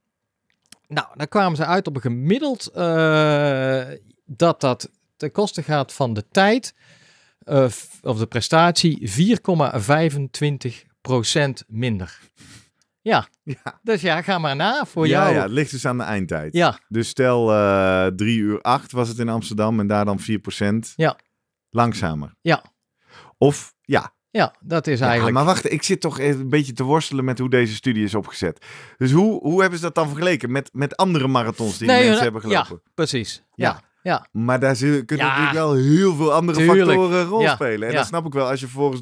[0.88, 3.85] Nou, dan kwamen ze uit op een gemiddeld eh,
[4.25, 6.75] dat dat ten koste gaat van de tijd
[7.38, 7.64] eh,
[8.03, 9.16] of de prestatie 4,25%
[11.66, 12.18] minder.
[13.01, 13.79] Ja, Ja.
[13.83, 15.35] dus ja, ga maar na voor ja, jou.
[15.35, 16.53] ja, het ligt dus aan de eindtijd.
[16.53, 20.92] Ja, Dus stel eh 3 uur 8 was het in Amsterdam en daar dan 4%
[20.97, 21.16] Ja.
[21.70, 22.35] langzamer.
[22.40, 22.62] Ja.
[23.38, 24.14] Of ja.
[24.38, 25.05] Ja, dat is ja.
[25.05, 25.37] eigenlijk...
[25.37, 28.14] Maar wacht, ik zit toch even een beetje te worstelen met hoe deze studie is
[28.14, 28.64] opgezet.
[28.99, 32.16] Dus hoe, hoe hebben ze dat dan vergeleken met, met andere marathons die Nee, mensen
[32.16, 32.81] ja, hebben gelopen?
[32.94, 33.42] Precies.
[33.55, 33.68] Ja.
[33.68, 34.27] Ja, ja.
[34.33, 35.27] Maar daar kunnen Ja.
[35.27, 36.79] natuurlijk wel heel veel andere Tuurlijk.
[36.88, 37.87] factoren een rol Ja, spelen.
[37.88, 37.99] En ja.
[37.99, 38.49] dat snap ik wel.
[38.49, 39.01] Als je vervolgens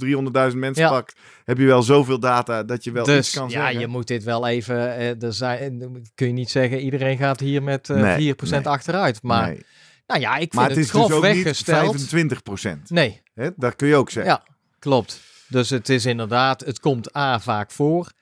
[0.52, 0.90] 300.000 mensen Ja.
[0.90, 3.80] pakt, heb je wel zoveel data dat je wel dus iets kan ja, zeggen.
[3.80, 4.96] je moet dit wel even...
[4.96, 8.66] eh, er zijn, kun je niet zeggen, iedereen gaat hier met eh Nee, 4% nee.
[8.66, 9.22] achteruit.
[9.22, 9.54] Maar
[10.06, 11.78] nou ja, ik vind Maar het, het is dus grof ook niet weggesteld.
[11.78, 12.90] 25 procent.
[12.90, 13.22] Nee,
[13.56, 14.32] Dat kun je ook zeggen.
[14.32, 14.51] ja,
[14.82, 15.20] klopt.
[15.48, 18.12] Dus het is inderdaad, het komt A vaak voor.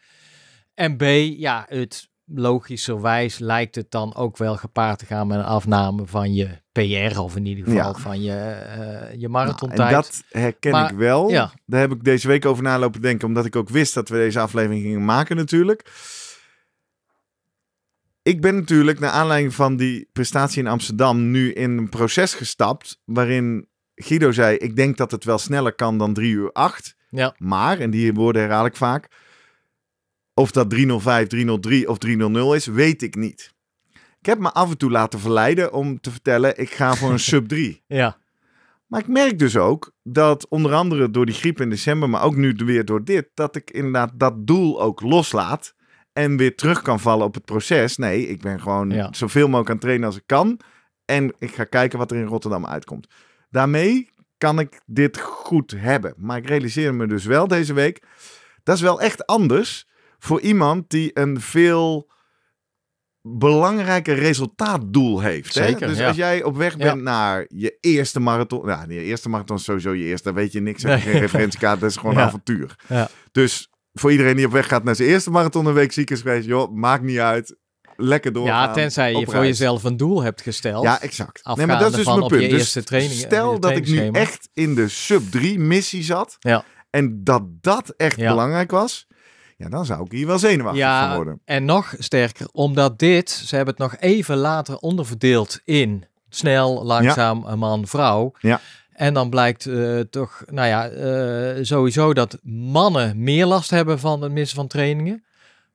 [0.74, 1.02] En B,
[1.38, 6.34] ja, het logischerwijs lijkt het dan ook wel gepaard te gaan met een afname van
[6.34, 7.98] je PR of in ieder geval Ja.
[7.98, 9.80] van je, eh je Nou, marathontijd.
[9.88, 11.30] en dat herken Maar, ik wel.
[11.30, 11.52] ja.
[11.66, 14.16] Daar heb ik deze week over na lopen denken, omdat ik ook wist dat we
[14.16, 15.90] deze aflevering gingen maken natuurlijk.
[18.22, 23.00] Ik ben natuurlijk naar aanleiding van die prestatie in Amsterdam nu in een proces gestapt
[23.04, 23.68] waarin
[24.04, 26.96] Guido zei, ik denk dat het wel sneller kan dan 3 uur 8.
[27.10, 27.34] Ja.
[27.38, 29.08] Maar, en die woorden herhaal ik vaak,
[30.34, 33.54] of dat 305, 303 of 300 is, weet ik niet.
[34.20, 37.18] Ik heb me af en toe laten verleiden om te vertellen, ik ga voor een
[37.30, 37.82] sub 3.
[37.86, 38.16] Ja,
[38.86, 42.36] Maar ik merk dus ook dat onder andere door die griep in december, maar ook
[42.36, 45.74] nu weer door dit, dat ik inderdaad dat doel ook loslaat
[46.12, 47.96] en weer terug kan vallen op het proces.
[47.96, 49.08] Nee, ik ben gewoon Ja.
[49.12, 50.60] zoveel mogelijk aan het trainen als ik kan
[51.04, 53.06] en ik ga kijken wat er in Rotterdam uitkomt.
[53.50, 56.14] Daarmee kan ik dit goed hebben.
[56.16, 58.02] Maar ik realiseer me dus wel deze week,
[58.62, 62.10] dat is wel echt anders voor iemand die een veel
[63.22, 65.54] belangrijker resultaatdoel heeft.
[65.54, 65.64] hè?
[65.66, 66.06] Zeker, Dus ja.
[66.08, 66.84] als jij op weg Ja.
[66.84, 68.66] bent naar je eerste marathon.
[68.66, 70.24] Ja, je eerste marathon is sowieso je eerste.
[70.32, 70.82] Daar weet je niks.
[70.82, 71.12] Heb je Nee.
[71.12, 71.80] geen referentiekaart.
[71.80, 72.20] Dat is gewoon Ja.
[72.20, 72.74] een avontuur.
[72.88, 73.08] Ja.
[73.32, 76.20] Dus voor iedereen die op weg gaat naar zijn eerste marathon een week ziek is
[76.20, 76.46] geweest.
[76.46, 77.56] Joh, maakt niet uit.
[78.02, 78.68] Lekker doorgaan.
[78.68, 80.84] ja tenzij je voor jezelf een doel hebt gesteld.
[80.84, 81.56] Ja, exact.
[81.56, 82.50] Nee, maar dat is dus van mijn punt.
[82.50, 86.36] Dus stel dat ik nu echt in de sub 3 missie zat.
[86.40, 86.64] Ja.
[86.90, 88.30] En dat dat echt Ja.
[88.30, 89.06] belangrijk was.
[89.56, 91.40] Ja, dan zou ik hier wel zenuwachtig van Ja, worden.
[91.44, 97.58] en nog sterker, omdat dit, ze hebben het nog even later onderverdeeld in snel, langzaam,
[97.58, 98.32] man, vrouw.
[98.38, 98.60] Ja.
[98.92, 104.22] En dan blijkt eh, toch, nou ja, eh, sowieso dat mannen meer last hebben van
[104.22, 105.24] het missen van trainingen.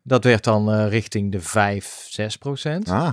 [0.08, 2.90] Dat werd dan eh, richting de 5, 6 procent.
[2.90, 3.10] Ah,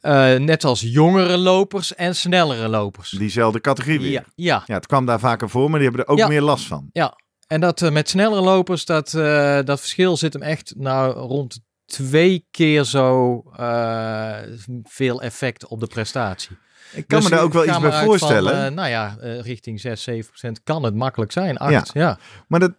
[0.00, 3.10] Eh, net als jongere lopers en snellere lopers.
[3.10, 4.10] diezelfde categorie weer.
[4.12, 6.28] ja, ja, Ja, het kwam daar vaker voor, maar die hebben er ook Ja.
[6.28, 6.90] meer last van.
[7.46, 9.10] En dat eh, met snellere lopers, dat,
[9.66, 13.42] dat verschil zit hem echt nou, rond twee keer zo
[14.84, 16.56] veel effect op de prestatie.
[16.92, 18.62] Ik kan Dus me daar ook wel iets bij voorstellen.
[18.64, 21.56] Van, nou ja, richting 6, 7 procent kan het makkelijk zijn.
[21.56, 22.18] 8, ja.
[22.48, 22.72] Maar dat,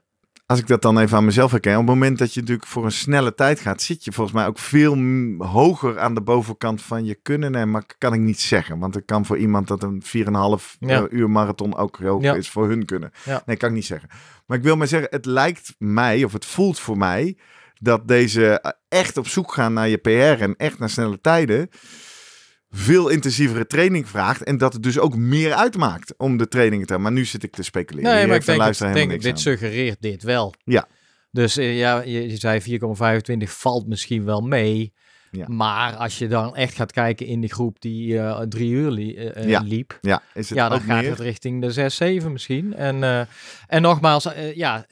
[0.48, 2.86] als ik dat dan even aan mezelf herken, op het moment dat je natuurlijk voor
[2.86, 4.96] een snelle tijd gaat, zit je volgens mij ook veel
[5.38, 7.52] hoger aan de bovenkant van je kunnen.
[7.52, 8.80] Nee, maar kan ik niet zeggen.
[8.80, 11.02] Want het kan voor iemand dat een 4,5 Ja.
[11.02, 12.34] eh, uur marathon ook Ja.
[12.36, 13.12] is voor hun kunnen.
[13.26, 13.42] Ja.
[13.46, 14.10] Nee, kan ik niet zeggen.
[14.46, 17.38] Maar ik wil maar zeggen, het lijkt mij, of het voelt voor mij,
[17.80, 21.70] dat deze eh, echt op zoek gaan naar je PR en echt naar snelle tijden
[22.78, 26.94] veel intensievere training vraagt en dat het dus ook meer uitmaakt om de trainingen te
[26.94, 27.12] hebben.
[27.12, 28.12] Maar nu zit ik te speculeren.
[28.14, 29.38] Nee, maar ik denk, het, denk helemaal dit aan.
[29.38, 30.54] suggereert dit wel.
[30.64, 30.88] Ja.
[31.32, 32.80] Dus eh, ja, je, je zei
[33.40, 34.94] 4,25 valt misschien wel mee.
[35.32, 35.46] Ja.
[35.48, 39.16] Maar als je dan echt gaat kijken in die groep die eh, drie uur li-
[39.16, 39.60] eh, Ja.
[39.60, 41.10] liep, Ja, is het ja, dan gaat meer?
[41.10, 42.74] het richting de 6, 7 misschien.
[42.74, 43.28] En,
[43.68, 44.86] en nogmaals, ja,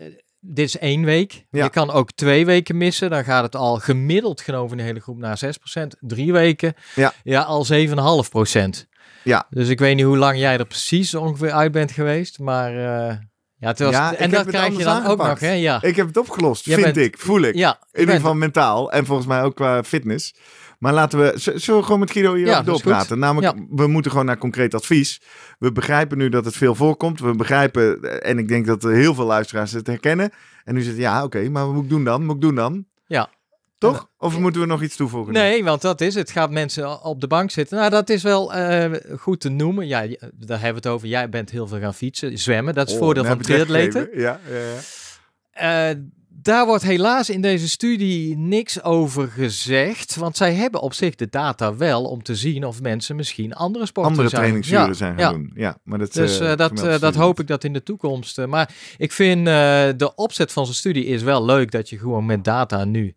[0.47, 1.45] dit is één week.
[1.51, 1.63] Ja.
[1.63, 3.10] Je kan ook twee weken missen.
[3.10, 5.88] Dan gaat het al gemiddeld genomen in de hele groep naar 6%.
[5.99, 7.13] Drie weken, Ja.
[7.23, 8.86] ja al 7,5%.
[9.23, 9.45] Ja.
[9.49, 12.39] Dus ik weet niet hoe lang jij er precies ongeveer uit bent geweest.
[12.39, 13.15] Maar eh,
[13.58, 15.51] ja, was, en dat krijg je dan ook nog, hè?
[15.51, 17.55] Ja, Ik heb het opgelost, Jij vind bent- ik, voel ik.
[17.55, 20.36] ja In ieder geval mentaal en volgens mij ook qua fitness.
[20.80, 23.20] Maar laten we, zullen we gewoon met Guido hier Ja, doorpraten?
[23.20, 25.22] Namelijk, we moeten gewoon naar concreet advies.
[25.60, 27.20] We begrijpen nu dat het veel voorkomt.
[27.20, 30.32] We begrijpen, eh, en ik denk dat heel veel luisteraars het herkennen.
[30.64, 32.26] En nu zitten ja, oké, maar wat moet ik doen dan?
[32.26, 32.86] Moet ik doen dan?
[33.06, 33.30] Ja.
[33.78, 34.10] Toch?
[34.18, 35.34] Of moeten we nog iets toevoegen?
[35.34, 36.32] Nee, want dat is het.
[36.32, 37.78] Gaat mensen op de bank zitten.
[37.78, 39.88] Nou, dat is wel eh, goed te noemen.
[39.88, 41.08] Ja, daar hebben we het over.
[41.08, 42.74] Jij bent heel veel gaan fietsen, zwemmen.
[42.74, 44.10] Dat is het Oh, voordeel van triatleten.
[44.14, 45.90] Ja, ja, ja.
[45.90, 45.96] Eh,
[46.45, 50.15] daar wordt helaas in deze studie niks over gezegd.
[50.15, 53.86] Want zij hebben op zich de data wel om te zien of mensen misschien andere
[53.86, 54.41] sporten Andere zijn.
[54.41, 55.23] trainingsuren Ja, zijn ja.
[55.23, 55.51] gaan doen.
[55.55, 58.45] Ja, maar dat, Dus eh, eh, dat, eh, dat hoop ik dat in de toekomst.
[58.45, 62.43] maar ik vind de opzet van zijn studie is wel leuk dat je gewoon met
[62.43, 63.15] data nu.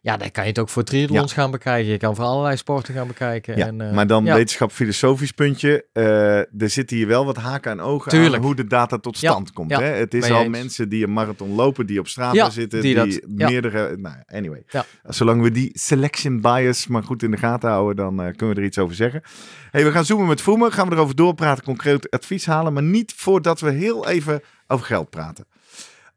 [0.00, 1.90] Ja, dan kan je het ook voor triathlons gaan bekijken.
[1.92, 3.56] Je kan voor allerlei sporten gaan bekijken.
[3.56, 4.34] Ja, en, eh, maar dan ja.
[4.34, 5.86] wetenschap filosofisch puntje.
[5.92, 8.34] eh, er zitten hier wel wat haken en ogen Tuurlijk.
[8.34, 9.70] aan hoe de data tot stand komt.
[9.70, 9.82] Hè?
[9.84, 10.48] Het is al eens.
[10.50, 13.96] mensen die een marathon lopen, die op straat zitten, die die, dat- meerdere...
[13.96, 14.62] Nou, anyway.
[14.66, 14.84] Ja.
[15.04, 18.60] Zolang we die selection bias maar goed in de gaten houden, dan eh, kunnen we
[18.60, 19.22] er iets over zeggen.
[19.70, 20.72] Hey, we gaan zoomen met Vroemen.
[20.72, 22.72] Gaan we erover doorpraten, concreet advies halen.
[22.72, 25.46] Maar niet voordat we heel even over geld praten.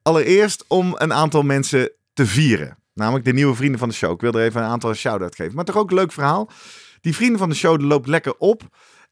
[0.02, 2.78] Allereerst om een aantal mensen te vieren.
[2.94, 4.12] Namelijk de nieuwe vrienden van de show.
[4.12, 5.56] Ik wil er even een aantal shout-out geven.
[5.56, 6.50] Maar toch ook een leuk verhaal.
[7.02, 8.64] Die vrienden van de show loopt lekker op.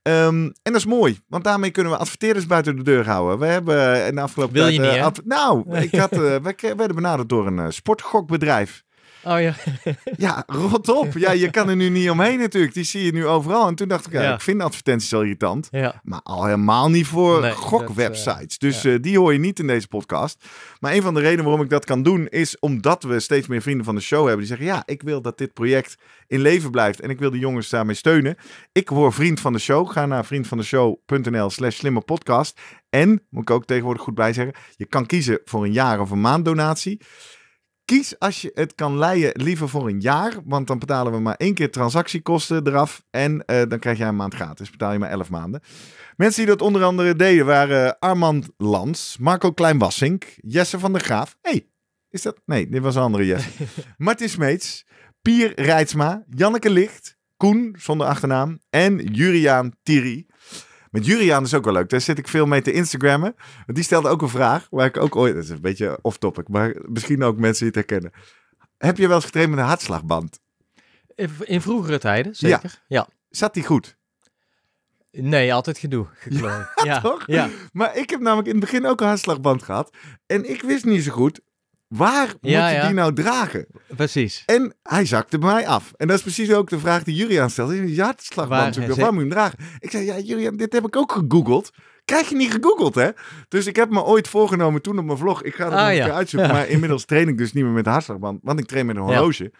[0.02, 3.40] Ehm, en dat is mooi, want daarmee kunnen we adverteerders buiten de deur houden.
[3.40, 5.06] We hebben in de afgelopen Wil je tijd...
[5.06, 8.84] niet, eh, nou, ik had, eh, we werden benaderd door een eh, sportgokbedrijf.
[9.24, 9.54] Oh ja.
[10.18, 11.14] Ja, rot op.
[11.18, 12.74] Ja, je kan er nu niet omheen natuurlijk.
[12.74, 13.68] Die zie je nu overal.
[13.68, 14.34] En toen dacht ik, ja, Ja.
[14.34, 15.68] ik vind advertenties wel irritant.
[15.72, 16.02] ja.
[16.04, 18.58] Maar al helemaal niet voor Nee, gokwebsites.
[18.58, 20.46] dat, dus eh, die hoor je niet in deze podcast.
[20.80, 22.28] Maar een van de redenen waarom ik dat kan doen...
[22.28, 24.38] is omdat we steeds meer vrienden van de show hebben...
[24.38, 25.96] die zeggen, ja, ik wil dat dit project
[26.28, 27.00] in leven blijft...
[27.00, 28.36] en ik wil de jongens daarmee steunen.
[28.72, 29.90] Ik word vriend van de show.
[29.92, 32.60] Ga naar vriendvandeshow.nl slash slimmerpodcast.
[32.90, 34.54] En, moet ik ook tegenwoordig goed bij zeggen...
[34.76, 37.02] je kan kiezen voor een jaar of een maand donatie...
[37.90, 41.36] Kies als je het kan leiden liever voor een jaar, want dan betalen we maar
[41.36, 44.70] één keer transactiekosten eraf en eh, dan krijg jij een maand gratis.
[44.70, 45.62] Betaal je maar elf maanden.
[46.16, 51.38] Mensen die dat onder andere deden waren Armand Lans, Marco Kleinwassink, Jesse van der Graaf.
[51.42, 51.68] hey,
[52.10, 52.42] is dat?
[52.46, 53.50] Nee, dit was een andere Jesse.
[53.98, 54.86] Martin Smeets,
[55.22, 60.26] Pier Rijtsma, Janneke Licht, Koen zonder achternaam en Juriaan Thierry.
[60.92, 61.90] Met Juriaan is ook wel leuk.
[61.90, 63.36] Daar zit ik veel mee te Instagrammen.
[63.66, 65.34] Die stelde ook een vraag waar ik ook ooit...
[65.34, 68.22] Dat is een beetje off-topic, maar misschien ook mensen die het herkennen.
[68.78, 70.40] Heb je wel eens getraind met een hartslagband?
[71.44, 72.84] In, vroegere tijden, zeker.
[72.88, 73.08] Ja.
[73.30, 73.98] Zat die goed?
[75.12, 76.08] Nee, altijd gedoe.
[76.84, 77.24] Ja, toch?
[77.26, 77.50] Ja.
[77.72, 79.96] Maar ik heb namelijk in het begin ook een hartslagband gehad.
[80.26, 81.42] En ik wist niet zo goed,
[81.90, 82.86] waar Ja, moet je ja.
[82.86, 83.66] die nou dragen?
[83.96, 84.44] precies.
[84.46, 85.92] En hij zakte bij mij af.
[85.96, 87.96] En dat is precies ook de vraag die Juriaan stelde.
[87.96, 89.60] Je hartslagband, Waar- zoek je, ze- waar moet je hem dragen?
[89.80, 91.70] Ik zei, ja Juriaan, dit heb ik ook gegoogeld.
[92.06, 93.10] Krijg je niet gegoogeld, hè?
[93.48, 95.44] Dus ik heb me ooit voorgenomen toen op mijn vlog.
[95.44, 96.04] Ik ga het Ah, nog een ja.
[96.06, 96.50] keer uitzoeken.
[96.50, 96.56] Ja.
[96.56, 98.40] Maar inmiddels train ik dus niet meer met de hartslagband.
[98.44, 99.08] Want ik train met een Ja.
[99.08, 99.52] horloge.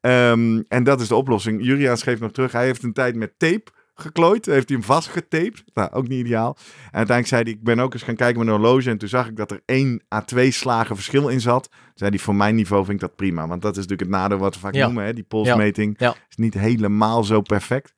[0.00, 1.64] Ehm, en dat is de oplossing.
[1.64, 2.52] Juriaan schreef nog terug.
[2.52, 4.46] Hij heeft een tijd met tape geklooid.
[4.46, 5.62] Heeft hij hem vastgetaped.
[5.74, 6.56] Nou, ook niet ideaal.
[6.58, 8.90] En uiteindelijk zei hij, ik ben ook eens gaan kijken met een horloge.
[8.90, 11.68] En toen zag ik dat er 1 à 2 slagen verschil in zat.
[11.70, 13.46] Toen zei hij, voor mijn niveau vind ik dat prima.
[13.48, 14.84] Want dat is natuurlijk het nadeel wat we vaak Ja.
[14.84, 15.04] noemen.
[15.04, 15.12] Hè?
[15.12, 16.14] Die polsmeting Ja.
[16.28, 17.94] is niet helemaal zo perfect.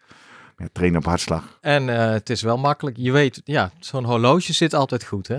[0.56, 1.58] Ja, trainen op hartslag.
[1.60, 2.96] En eh, het is wel makkelijk.
[2.96, 5.38] Je weet, ja, zo'n horloge zit altijd goed, hè?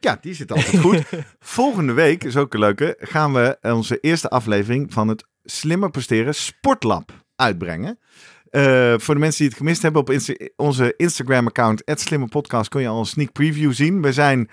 [0.00, 1.02] Ja, die zit altijd goed.
[1.40, 6.34] Volgende week, is ook een leuke, gaan we onze eerste aflevering van het Slimmer Presteren
[6.34, 7.98] Sportlab uitbrengen.
[8.54, 12.88] Eh, voor de mensen die het gemist hebben, op Insta- onze Instagram-account, @slimmerpodcast, kun je
[12.88, 14.02] al een sneak preview zien.
[14.02, 14.50] We, zijn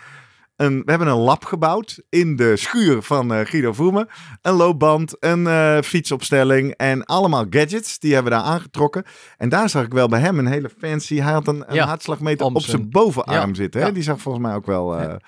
[0.55, 4.07] een, we hebben een lab gebouwd in de schuur van eh, Guido Voerme.
[4.41, 7.99] Een loopband, een eh, fietsopstelling en allemaal gadgets.
[7.99, 9.03] Die hebben we daar aangetrokken.
[9.37, 11.19] En daar zag ik wel bij hem een hele fancy...
[11.19, 13.81] Hij had een, een Ja, hartslagmeter op zijn bovenarm ja, zitten.
[13.81, 13.87] Hè?
[13.87, 13.93] ja.
[13.93, 15.19] Die zag volgens mij ook wel...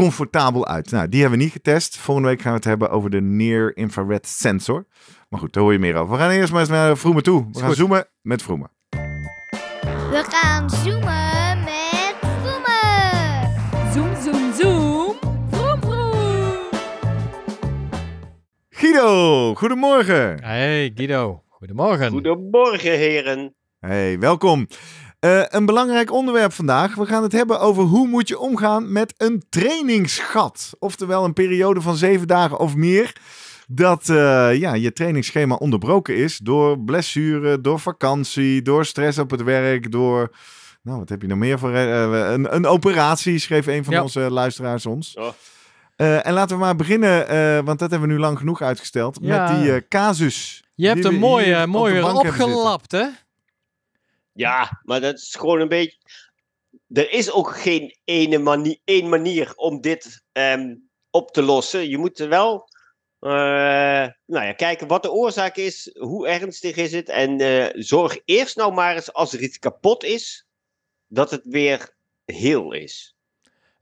[0.00, 0.90] comfortabel uit.
[0.90, 1.96] Nou, die hebben we niet getest.
[1.96, 4.86] Volgende week gaan we het hebben over de Near Infrared Sensor.
[5.28, 6.14] Maar goed, daar hoor je meer over.
[6.14, 7.46] We gaan eerst maar eens naar Vroemen toe.
[7.52, 8.70] We gaan zoomen met Vroemen.
[10.10, 13.92] We gaan zoomen met Vroemen.
[13.92, 15.16] Zoom, zoom, zoom.
[15.50, 16.68] Vroom, vroom.
[18.70, 20.42] Guido, goedemorgen.
[20.44, 22.10] Hey Guido, goedemorgen.
[22.10, 23.54] Goedemorgen, heren.
[23.78, 24.66] Hey, welkom.
[25.20, 26.94] Eh, een belangrijk onderwerp vandaag.
[26.94, 30.70] We gaan het hebben over hoe moet je omgaan met een trainingsgat.
[30.78, 33.12] Oftewel een periode van zeven dagen of meer.
[33.68, 39.42] Dat eh, ja, je trainingsschema onderbroken is door blessure, door vakantie, door stress op het
[39.42, 40.30] werk, door...
[40.82, 41.72] Nou, wat heb je nog meer voor...
[41.74, 44.02] eh, een, een operatie, schreef een van Ja.
[44.02, 45.14] onze luisteraars ons.
[45.18, 45.28] Oh.
[45.96, 49.18] Eh, en laten we maar beginnen, eh, want dat hebben we nu lang genoeg uitgesteld,
[49.22, 49.52] Ja.
[49.52, 50.64] met die casus.
[50.74, 53.04] Je hebt een mooie, op mooie opgelapt, hè?
[54.32, 55.98] Ja, maar dat is gewoon een beetje.
[56.88, 60.74] Er is ook geen ene manier, één manier om dit ehm,
[61.10, 61.88] op te lossen.
[61.88, 62.68] Je moet er wel
[63.20, 63.30] eh,
[64.26, 67.08] nou ja, kijken wat de oorzaak is, hoe ernstig is het.
[67.08, 70.46] En eh, zorg eerst nou maar eens als er iets kapot is,
[71.06, 73.14] dat het weer heel is.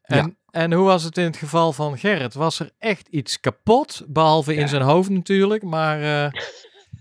[0.03, 2.35] En, en hoe was het in het geval van Gerrit?
[2.35, 4.03] Was er echt iets kapot?
[4.07, 4.67] Behalve in Ja.
[4.67, 6.43] zijn hoofd natuurlijk, maar eh,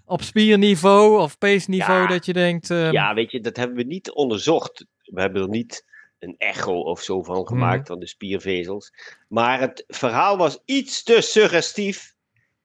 [0.08, 2.08] op spierniveau of pace-niveau Ja.
[2.08, 2.70] dat je denkt...
[2.70, 4.86] eh, Ja, weet je, dat hebben we niet onderzocht.
[5.04, 5.86] We hebben er niet
[6.20, 8.92] een echo of zo van gemaakt van de spiervezels.
[9.28, 12.14] Maar het verhaal was iets te suggestief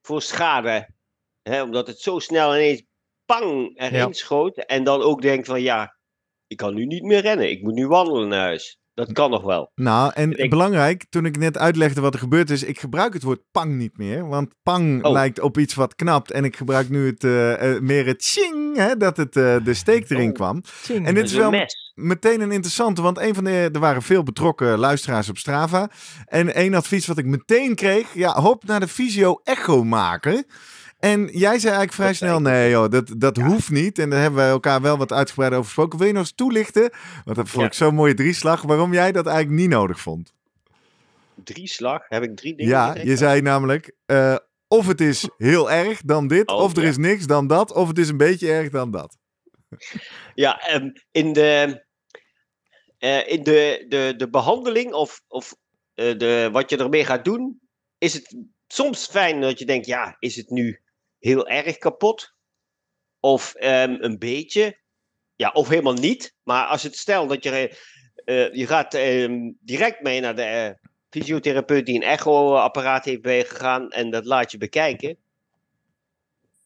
[0.02, 0.88] voor schade.
[1.42, 2.82] Hè, omdat het zo snel ineens
[3.26, 4.12] pang erin Ja.
[4.12, 4.56] schoot.
[4.56, 5.96] En dan ook denkt van ja,
[6.46, 7.50] ik kan nu niet meer rennen.
[7.50, 8.78] Ik moet nu wandelen naar huis.
[8.94, 9.70] Dat kan nog wel.
[9.74, 13.22] Nou, en Ik- belangrijk, toen ik net uitlegde wat er gebeurd is, ik gebruik het
[13.22, 14.28] woord pang niet meer.
[14.28, 15.12] Want pang Oh.
[15.12, 16.30] lijkt op iets wat knapt.
[16.30, 19.74] En ik gebruik nu het, eh, eh, meer het ching, hè, dat het, eh, de
[19.74, 20.34] steek erin Oh.
[20.34, 20.62] kwam.
[20.88, 21.92] En dit is is wel mes.
[21.94, 25.90] meteen een interessante, want een van de, er waren veel betrokken luisteraars op Strava.
[26.24, 30.46] En één advies wat ik meteen kreeg, ja, hop naar de fysio echo maken.
[31.02, 33.98] En jij zei eigenlijk vrij Dat snel, nee joh, dat, dat hoeft niet.
[33.98, 35.98] En daar hebben wij elkaar wel wat uitgebreid over gesproken.
[35.98, 36.90] Wil je nog eens toelichten,
[37.24, 40.32] want dat vond ik zo'n mooie drieslag, waarom jij dat eigenlijk niet nodig vond?
[41.44, 42.08] Drie slag.
[42.08, 44.36] Heb ik drie dingen Ja, je zei namelijk, eh,
[44.68, 46.88] of het is heel erg dan dit, Oh, of er ja.
[46.88, 49.16] is niks dan dat, of het is een beetje erg dan dat.
[50.34, 51.84] Ja, ehm, in de,
[52.98, 55.54] eh, in de, de, de behandeling of, of
[55.94, 57.60] eh, de, wat je ermee gaat doen,
[57.98, 58.36] is het
[58.66, 60.81] soms fijn dat je denkt, ja, is het nu
[61.22, 62.34] heel erg kapot?
[63.20, 64.78] Of ehm, een beetje?
[65.36, 66.34] Ja, of helemaal niet.
[66.42, 70.42] Maar als het stel dat je, eh, eh, je gaat ehm, direct mee naar de
[70.42, 75.16] eh, fysiotherapeut die een echo-apparaat heeft bijgegaan en dat laat je bekijken.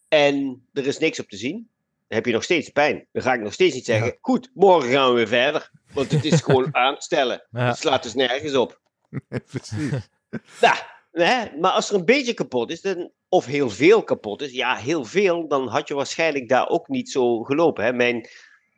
[0.08, 1.68] En er is niks op te zien
[2.08, 3.06] dan heb je nog steeds pijn.
[3.12, 5.70] Dan ga ik nog steeds niet zeggen, goed, morgen gaan we weer verder.
[5.92, 7.46] Want het is gewoon aanstellen.
[7.50, 7.66] Ja.
[7.66, 8.80] Het slaat dus nergens op.
[9.50, 10.08] Precies.
[10.60, 10.76] Nou,
[11.24, 14.76] hè, maar als er een beetje kapot is, dan, of heel veel kapot is, ja,
[14.76, 17.84] heel veel, dan had je waarschijnlijk daar ook niet zo gelopen.
[17.84, 17.92] Hè?
[17.92, 18.28] Mijn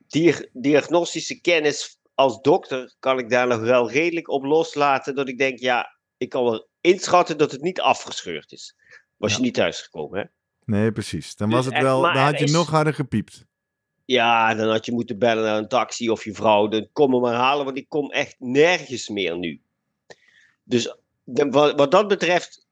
[0.07, 5.15] dia- diagnostische kennis als dokter kan ik daar nog wel redelijk op loslaten.
[5.15, 8.77] Dat ik denk, ja, ik kan wel inschatten dat het niet afgescheurd is.
[9.17, 10.25] Was je niet thuisgekomen, hè?
[10.65, 11.37] Nee, precies.
[11.37, 13.47] Dan Dus was het wel, dan had je is- nog harder gepiept.
[14.05, 16.69] Ja, dan had je moeten bellen naar een taxi of je vrouw.
[16.69, 19.61] Dan kom me maar halen, want ik kom echt nergens meer nu.
[20.65, 20.97] Dus
[21.51, 22.67] wat, dat betreft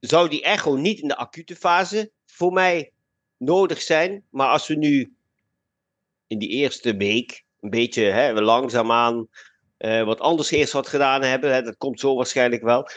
[0.00, 2.92] zou die echo niet in de acute fase voor mij
[3.36, 4.24] nodig zijn.
[4.30, 5.16] Maar als we nu
[6.26, 9.28] in die eerste week een beetje hè, langzaamaan
[9.76, 12.88] eh, wat anders eerst wat gedaan hebben, hè, dat komt zo waarschijnlijk wel.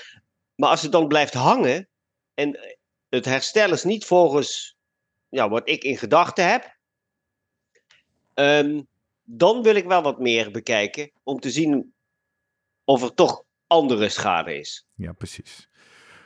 [0.55, 1.87] Maar als het dan blijft hangen
[2.33, 2.59] en
[3.09, 4.77] het herstel is niet volgens
[5.29, 6.79] ja, wat ik in gedachten heb,
[8.33, 8.81] Ehm,
[9.23, 11.93] dan wil ik wel wat meer bekijken om te zien
[12.83, 14.85] of er toch andere schade is.
[14.95, 15.69] Ja, precies.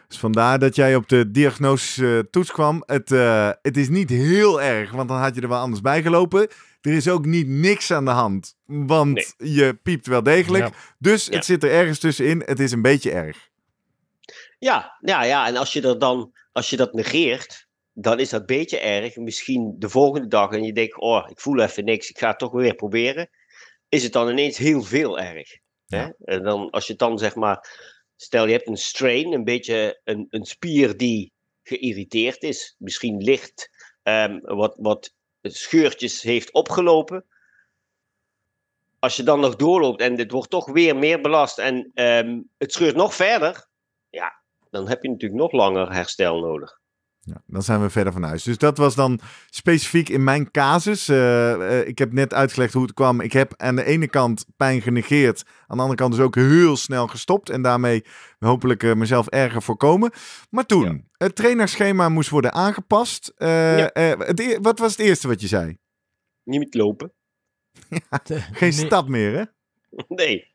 [0.07, 2.83] Dus vandaar dat jij op de diagnose eh, toets kwam.
[2.85, 6.01] Het, eh, het is niet heel erg, want dan had je er wel anders bij
[6.01, 6.47] gelopen.
[6.81, 8.55] Er is ook niet niks aan de hand.
[8.65, 10.63] Want je piept wel degelijk.
[10.63, 10.71] Ja.
[10.99, 11.31] Dus Ja.
[11.35, 12.43] het zit er ergens tussenin.
[12.45, 13.49] Het is een beetje erg.
[14.59, 18.45] Ja, ja, ja, en als je er dan, als je dat negeert, dan is dat
[18.45, 19.15] beetje erg.
[19.15, 22.39] Misschien de volgende dag en je denkt, oh, ik voel even niks, ik ga het
[22.39, 23.29] toch weer proberen.
[23.89, 25.63] Is het dan ineens heel veel erg.
[25.87, 26.09] Hè?
[26.23, 27.69] En dan, als je het dan zeg maar,
[28.15, 31.33] stel je hebt een strain, een beetje een, een spier die
[31.63, 33.69] geïrriteerd is, misschien licht
[34.03, 37.25] ehm, wat, wat scheurtjes heeft opgelopen.
[38.99, 42.73] Als je dan nog doorloopt en dit wordt toch weer meer belast en ehm, het
[42.73, 43.67] scheurt nog verder,
[44.09, 46.79] ja, dan heb je natuurlijk nog langer herstel nodig.
[47.27, 48.43] Ja, dan zijn we verder van huis.
[48.43, 49.19] Dus dat was dan
[49.49, 51.07] specifiek in mijn casus.
[51.07, 53.21] Eh, eh, ik heb net uitgelegd hoe het kwam.
[53.21, 55.43] Ik heb aan de ene kant pijn genegeerd.
[55.67, 57.49] Aan de andere kant dus ook heel snel gestopt.
[57.49, 58.05] En daarmee
[58.39, 60.11] hopelijk eh, mezelf erger voorkomen.
[60.49, 63.33] Maar toen, het trainerschema moest worden aangepast.
[63.37, 63.91] Eh, Ja.
[63.91, 65.77] eh, het e- wat was het eerste wat je zei?
[66.43, 67.13] Niet met lopen.
[68.23, 68.71] Geen Nee.
[68.71, 69.43] stap meer, hè?
[70.07, 70.53] Nee.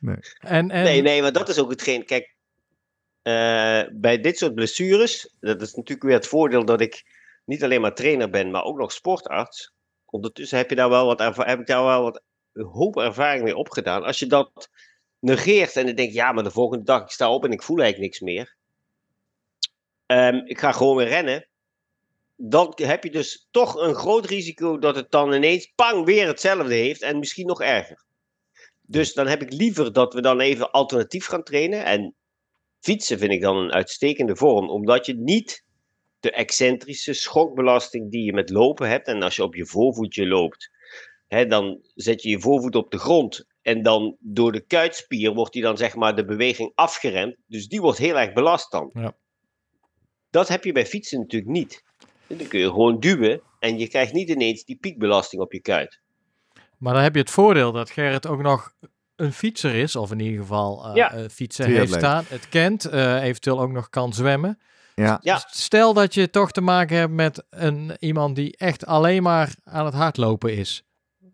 [0.00, 2.04] En, en, Nee, nee, maar dat is ook hetgeen.
[2.04, 2.35] Kijk,
[3.26, 7.04] eh, bij dit soort blessures, dat is natuurlijk weer het voordeel dat ik
[7.44, 9.72] niet alleen maar trainer ben, maar ook nog sportarts.
[10.04, 12.22] Ondertussen heb, je daar wel wat heb ik daar wel wat
[12.52, 14.02] hoop ervaring mee opgedaan.
[14.02, 14.70] Als je dat
[15.18, 17.78] negeert en je denkt, ja, maar de volgende dag ik sta op en ik voel
[17.78, 18.56] eigenlijk niks meer.
[20.06, 21.48] Ehm, ik ga gewoon weer rennen.
[22.36, 26.74] Dan heb je dus toch een groot risico dat het dan ineens pang weer hetzelfde
[26.74, 28.04] heeft en misschien nog erger.
[28.82, 31.84] Dus dan heb ik liever dat we dan even alternatief gaan trainen.
[31.84, 32.14] En
[32.86, 35.64] fietsen vind ik dan een uitstekende vorm, omdat je niet
[36.20, 39.06] de excentrische schokbelasting die je met lopen hebt.
[39.06, 40.70] En als je op je voorvoetje loopt,
[41.26, 43.46] hè, dan zet je je voorvoet op de grond.
[43.62, 47.36] En dan door de kuitspier wordt die dan zeg maar de beweging afgeremd.
[47.46, 48.90] Dus die wordt heel erg belast dan.
[48.92, 49.16] Ja.
[50.30, 51.84] Dat heb je bij fietsen natuurlijk niet.
[52.26, 56.00] Dan kun je gewoon duwen en je krijgt niet ineens die piekbelasting op je kuit.
[56.78, 58.72] Maar dan heb je het voordeel dat Gerrit ook nog
[59.16, 61.12] een fietser is, of in ieder geval eh Ja.
[61.12, 64.58] eh, fietsen heeft staan, het kent, eh, eventueel ook nog kan zwemmen.
[64.94, 65.18] Ja.
[65.22, 65.44] Ja.
[65.50, 69.84] Stel dat je toch te maken hebt met een, iemand die echt alleen maar aan
[69.84, 70.82] het hardlopen is.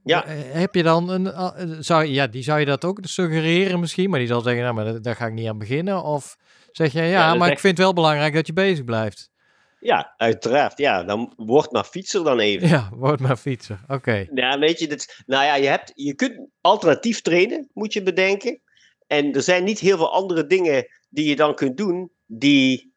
[0.05, 0.25] Ja.
[0.25, 4.19] Eh, Heb je dan een, zou, ja, die zou je dat ook suggereren misschien, maar
[4.19, 6.03] die zal zeggen, nou, maar daar- ga ik niet aan beginnen.
[6.03, 6.37] Of
[6.73, 9.31] zeg je, ja, maar ik vind het wel belangrijk dat je bezig blijft.
[9.83, 10.79] Ja, uiteraard.
[10.79, 12.69] Ja, dan wordt maar fietser dan even.
[12.69, 13.81] Ja, word maar fietser.
[13.89, 14.27] Oké.
[14.35, 18.61] Ja, weet je, dit, nou ja, je, hebt, je kunt alternatief trainen, moet je bedenken.
[19.07, 22.93] En er zijn niet heel veel andere dingen die je dan kunt doen, die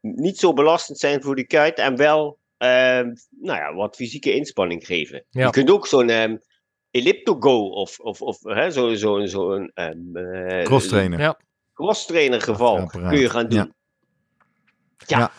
[0.00, 4.86] niet zo belastend zijn voor de kuit en wel ehm, nou ja, wat fysieke inspanning
[4.86, 5.24] geven.
[5.30, 5.44] Ja.
[5.44, 6.36] Je kunt ook zo'n ehm
[6.90, 11.18] elliptogo of, of, of hè, zo'n zo, zo een, ehm, eh, Crosstrainer.
[11.18, 11.38] Ja.
[11.74, 13.10] crosstrainer geval Apparaat.
[13.10, 13.58] kun je gaan doen.
[13.58, 15.18] Ja.
[15.18, 15.32] Ja.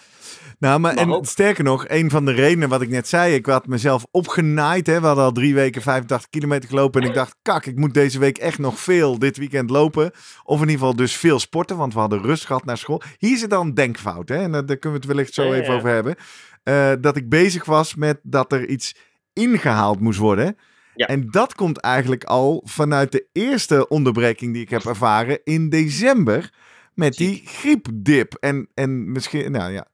[0.60, 3.34] Nou, maar, Maar en ook- sterker nog, een van de redenen wat ik net zei,
[3.34, 4.88] ik had mezelf opgenaaid.
[4.88, 5.00] Hè.
[5.00, 7.02] We hadden al drie weken 85 kilometer gelopen.
[7.02, 10.12] En ik dacht, kak, ik moet deze week echt nog veel dit weekend lopen.
[10.44, 13.02] Of in ieder geval dus veel sporten, want we hadden rust gehad naar school.
[13.18, 14.36] Hier zit dan een denkfout, hè.
[14.36, 15.78] En daar kunnen we het wellicht zo Ja, even ja.
[15.78, 16.16] over hebben.
[16.64, 18.96] Eh, dat ik bezig was met dat er iets
[19.34, 20.58] ingehaald moest worden.
[20.96, 21.08] Ja.
[21.08, 26.54] En dat komt eigenlijk al vanuit de eerste onderbreking die ik heb ervaren in december.
[26.94, 28.34] Met die griepdip.
[28.40, 29.88] En, en misschien, nou ja,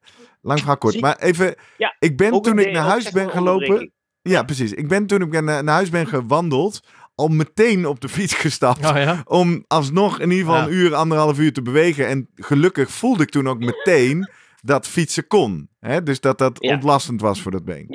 [0.44, 1.02] lang verhaal kort.
[1.02, 3.92] Maar even, Ja, ik ben toen ik naar huis ben gelopen.
[4.22, 4.72] Ja, precies.
[4.74, 6.80] Ik ben toen ik naar naar huis ben gewandeld,
[7.16, 8.86] al meteen op de fiets gestapt.
[8.86, 9.22] Oh ja.
[9.26, 10.68] Om alsnog in ieder geval Ja.
[10.68, 12.08] een uur, anderhalf uur te bewegen.
[12.08, 14.30] En gelukkig voelde ik toen ook meteen
[14.62, 15.70] dat fietsen kon.
[15.80, 16.04] Hè?
[16.04, 16.74] Dus dat dat Ja.
[16.74, 17.86] ontlastend was voor dat been.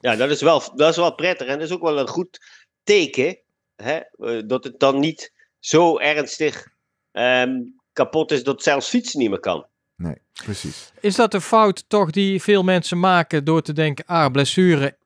[0.00, 1.46] Ja, dat is, wel, dat is wel prettig.
[1.46, 2.38] En dat is ook wel een goed
[2.82, 3.38] teken.
[3.76, 3.96] Hè?
[3.96, 6.66] eh, Dat het dan niet zo ernstig
[7.12, 7.50] ehm,
[7.92, 9.66] kapot is dat zelfs fietsen niet meer kan.
[10.02, 10.92] Nee, precies.
[11.00, 14.96] Is dat de fout toch die veel mensen maken door te denken, ah, blessure,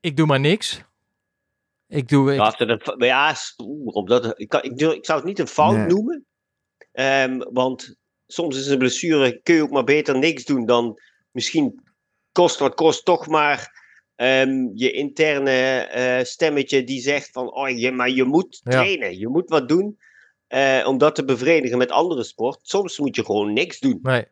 [0.00, 0.82] ik doe maar niks.
[1.88, 2.96] Ik doe, ik, Ja, dat
[3.86, 5.86] omdat, ik, kan, ik, durf- ik zou het niet een fout Nee.
[5.86, 6.24] noemen.
[6.92, 7.94] Ehm, want
[8.26, 11.00] soms is een blessure, kun je ook maar beter niks doen dan
[11.30, 11.80] misschien
[12.32, 13.78] kost wat kost toch maar
[14.14, 18.70] ehm, je interne eh, stemmetje die zegt van, oh, je, maar je moet Ja.
[18.70, 19.98] trainen, je moet wat doen.
[20.50, 22.58] Eh, om dat te bevredigen met andere sport.
[22.62, 23.98] Soms moet je gewoon niks doen.
[24.02, 24.24] nee.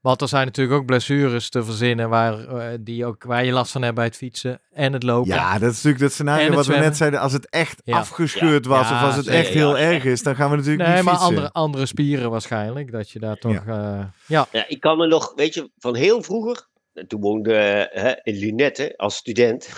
[0.00, 3.72] Want er zijn natuurlijk ook blessures te verzinnen waar, eh, die ook, waar je last
[3.72, 5.34] van hebt bij het fietsen en het lopen.
[5.34, 7.20] Ja, dat is natuurlijk dat En scenario wat we net zeiden.
[7.20, 7.96] Als het echt Ja.
[7.98, 10.82] afgescheurd was Ja, of als het echt ja, heel erg is, dan gaan we natuurlijk
[10.88, 11.28] nee, niet maar fietsen.
[11.34, 12.92] andere, andere spieren waarschijnlijk.
[12.92, 13.52] Dat je daar toch...
[13.66, 14.46] Ja, ja.
[14.52, 16.66] Ja, ik kan me nog, weet je, van heel vroeger.
[17.06, 17.52] Toen woonde
[17.92, 19.68] hè, in Lunette als student.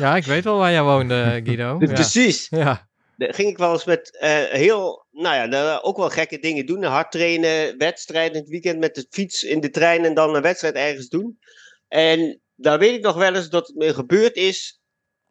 [0.00, 1.76] ja ik weet wel waar jij woonde, Guido.
[1.80, 1.92] Ja.
[1.92, 2.46] Precies.
[2.50, 2.87] Ja.
[3.18, 6.82] Ging ik wel eens met eh, heel, nou ja, ook wel gekke dingen doen.
[6.82, 10.42] Hard trainen, wedstrijden in het weekend met de fiets in de trein en dan een
[10.42, 11.38] wedstrijd ergens doen.
[11.88, 14.80] En daar weet ik nog wel eens dat het me gebeurd is.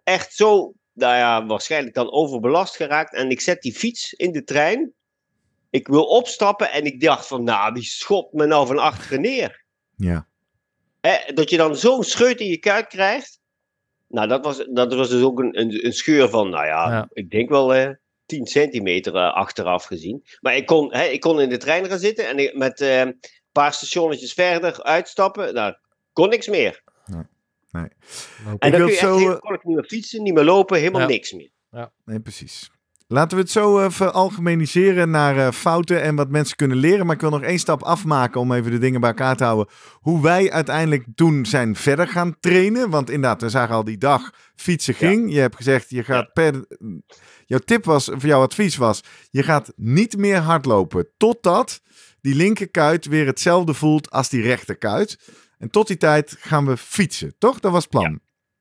[0.03, 3.13] Echt zo, nou ja, waarschijnlijk dan overbelast geraakt.
[3.13, 4.93] En ik zet die fiets in de trein.
[5.69, 9.63] Ik wil opstappen en ik dacht van, nou, wie schopt me nou van achteren neer?
[9.95, 10.27] Ja.
[11.33, 13.39] Dat je dan zo'n scheut in je kuit krijgt.
[14.07, 17.07] Nou, dat was, dat was dus ook een, een, een scheur van, nou ja, Ja.
[17.13, 17.89] ik denk wel eh
[18.25, 20.23] 10 centimeter eh, achteraf gezien.
[20.41, 22.99] Maar ik kon, hè, ik kon in de trein gaan zitten en ik- met eh,
[22.99, 23.19] een
[23.51, 25.53] paar stationnetjes verder uitstappen.
[25.53, 25.73] Nou,
[26.13, 26.81] kon niks meer.
[27.05, 27.29] Lopen.
[27.71, 27.89] En
[28.53, 30.77] Ik dan kun je echt zo, heel- kon ik niet meer fietsen, niet meer lopen,
[30.79, 31.07] helemaal Ja.
[31.07, 31.49] niks meer.
[32.05, 32.69] Nee, precies.
[33.09, 37.05] Laten we het zo veralgemeniseren naar eh, fouten en wat mensen kunnen leren.
[37.05, 39.73] Maar ik wil nog één stap afmaken om even de dingen bij elkaar te houden.
[39.93, 42.89] Hoe wij uiteindelijk toen zijn verder gaan trainen.
[42.89, 45.33] Want inderdaad, we zagen al die dag fietsen ging.
[45.33, 46.65] Je hebt gezegd, je gaat per...
[47.45, 51.09] Jouw tip was, of jouw advies was, je gaat niet meer hardlopen.
[51.17, 51.81] Totdat
[52.21, 55.19] die linkerkuit weer hetzelfde voelt als die rechterkuit.
[55.57, 57.59] En tot die tijd gaan we fietsen, toch?
[57.59, 58.19] Dat was het plan.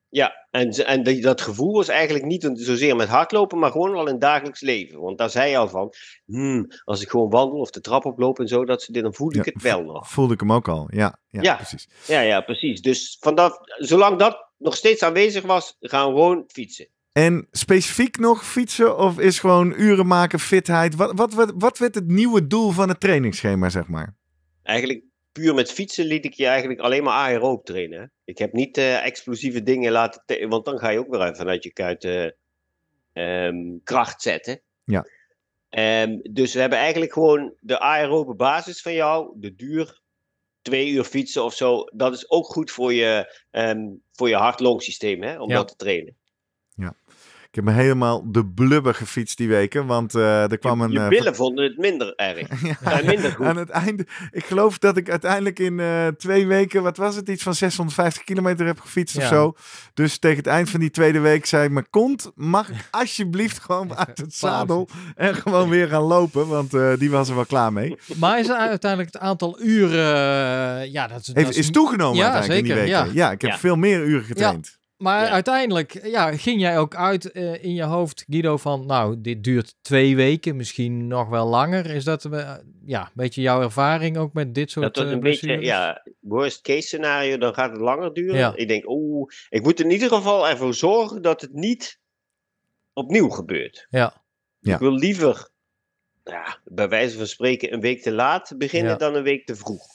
[0.09, 4.05] Ja, en, en die- dat gevoel was eigenlijk niet zozeer met hardlopen, maar gewoon al
[4.05, 4.99] in het dagelijks leven.
[4.99, 5.93] Want daar zei je al van,
[6.25, 9.13] hmm, als ik gewoon wandel of de trap oploop en zo, dat ze dit, dan
[9.13, 10.09] voel ik het wel nog.
[10.09, 10.87] Voelde ik hem ook al.
[10.89, 11.55] Ja, ja, Ja.
[11.55, 11.87] precies.
[12.07, 12.81] Ja, ja, precies.
[12.81, 16.87] Dus vanaf, zolang dat nog steeds aanwezig was, gaan we gewoon fietsen.
[17.11, 20.95] En specifiek nog fietsen of is gewoon uren maken, fitheid?
[20.95, 24.15] Wat, wat, wat, wat werd het nieuwe doel van het trainingsschema, zeg maar?
[24.63, 25.03] Eigenlijk
[25.39, 28.11] puur met fietsen liet ik je eigenlijk alleen maar aeroob trainen.
[28.23, 31.63] Ik heb niet eh, explosieve dingen laten, te- want dan ga je ook weer vanuit
[31.63, 32.29] je kuit eh,
[33.13, 34.61] ehm, kracht zetten.
[34.83, 35.05] Ja.
[35.69, 40.01] Ehm, dus we hebben eigenlijk gewoon de aerobe basis van jou, de duur,
[40.61, 41.83] twee uur fietsen of zo.
[41.93, 45.55] Dat is ook goed voor je, ehm voor je hart-longsysteem, hè, om Ja.
[45.55, 46.17] dat te trainen.
[47.57, 50.91] Ik heb me helemaal de blubber gefietst die weken, want eh, er kwam je een...
[50.91, 52.47] je eh, billen vonden het minder erg.
[52.85, 53.45] Ja, minder goed.
[53.45, 57.29] Aan het einde, ik geloof dat ik uiteindelijk in eh, twee weken, wat was het,
[57.29, 59.55] iets van 650 kilometer heb gefietst of zo.
[59.93, 63.97] Dus tegen het eind van die tweede week zei mijn kont, mag ik alsjeblieft gewoon
[63.97, 67.73] uit het zadel en gewoon weer gaan lopen, want eh, die was er wel klaar
[67.73, 67.95] mee.
[68.15, 70.91] Maar is uiteindelijk het aantal uren...
[70.91, 73.05] ja, dat is, dat is toegenomen Ja, uiteindelijk in die weken.
[73.05, 73.25] ja.
[73.25, 73.57] Ja, ik heb Ja.
[73.57, 74.77] veel meer uren getraind.
[74.97, 75.29] Maar Ja.
[75.31, 79.75] uiteindelijk ja, ging jij ook uit eh, in je hoofd, Guido, van nou, dit duurt
[79.81, 81.85] twee weken, misschien nog wel langer.
[81.85, 85.15] Is dat eh, ja, een beetje jouw ervaring ook met dit soort Dat wordt eh,
[85.15, 88.37] een beetje, ja, worst case scenario, dan gaat het langer duren.
[88.37, 88.55] Ja.
[88.55, 91.99] Ik denk, oeh, ik moet in ieder geval ervoor zorgen dat het niet
[92.93, 93.87] opnieuw gebeurt.
[93.89, 94.23] Ja.
[94.59, 94.73] Ja.
[94.73, 95.49] Ik wil liever,
[96.23, 98.97] ja, bij wijze van spreken, een week te laat beginnen Ja.
[98.97, 99.85] dan een week te vroeg.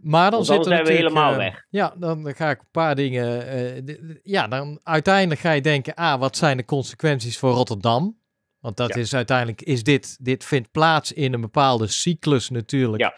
[0.00, 1.64] Maar dan Want zit dan er zijn we helemaal eh, weg.
[1.70, 3.46] Ja, dan ga ik een paar dingen.
[3.48, 8.16] eh, ja, dan uiteindelijk ga je denken: ah, wat zijn de consequenties voor Rotterdam?
[8.60, 9.00] Want dat Ja.
[9.00, 13.02] is uiteindelijk, is dit, dit vindt plaats in een bepaalde cyclus natuurlijk.
[13.02, 13.14] Ja.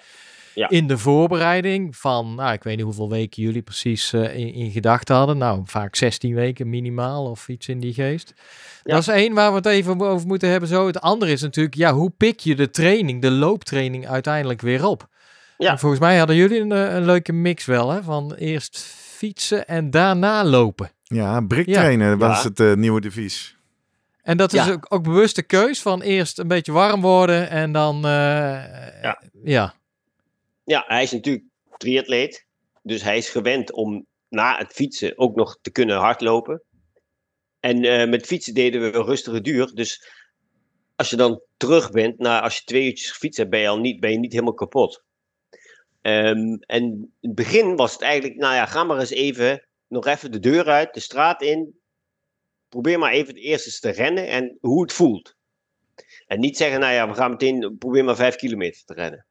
[0.54, 0.68] Ja.
[0.68, 4.70] In de voorbereiding van, nou, ik weet niet hoeveel weken jullie precies eh, in, in
[4.70, 5.38] gedachten hadden.
[5.38, 8.32] Nou, vaak 16 weken minimaal of iets in die geest.
[8.82, 8.92] Ja.
[8.94, 10.68] Dat is één waar we het even over moeten hebben.
[10.68, 10.86] Zo.
[10.86, 15.08] Het andere is natuurlijk, ja, hoe pik je de training, de looptraining uiteindelijk weer op?
[15.60, 15.70] Ja.
[15.70, 18.02] En volgens mij hadden jullie een, eh, een leuke mix wel, hè?
[18.02, 20.90] Van eerst fietsen en daarna lopen.
[21.02, 21.72] Ja, brik Ja.
[21.80, 22.48] trainen was Ja.
[22.48, 23.56] het eh, nieuwe devies.
[24.22, 24.72] En dat is Ja.
[24.72, 29.22] ook, ook bewuste keus van eerst een beetje warm worden en dan, eh, Ja.
[29.44, 29.74] ja.
[30.64, 31.44] Ja, hij is natuurlijk
[31.76, 32.46] triatleet.
[32.82, 36.62] Dus hij is gewend om na het fietsen ook nog te kunnen hardlopen.
[37.60, 39.70] En eh, met fietsen deden we een rustige duur.
[39.74, 40.08] Dus
[40.96, 43.78] als je dan terug bent, na, als je twee uurtjes gefietst hebt, ben je al
[43.80, 45.02] niet, ben je niet helemaal kapot.
[46.02, 46.82] Ehm, en
[47.20, 50.38] in het begin was het eigenlijk, nou ja, ga maar eens even, nog even de
[50.38, 51.78] deur uit, de straat in.
[52.68, 55.36] Probeer maar even het eerst eens te rennen en hoe het voelt.
[56.26, 59.26] En niet zeggen, nou ja, we gaan meteen, probeer maar vijf kilometer te rennen.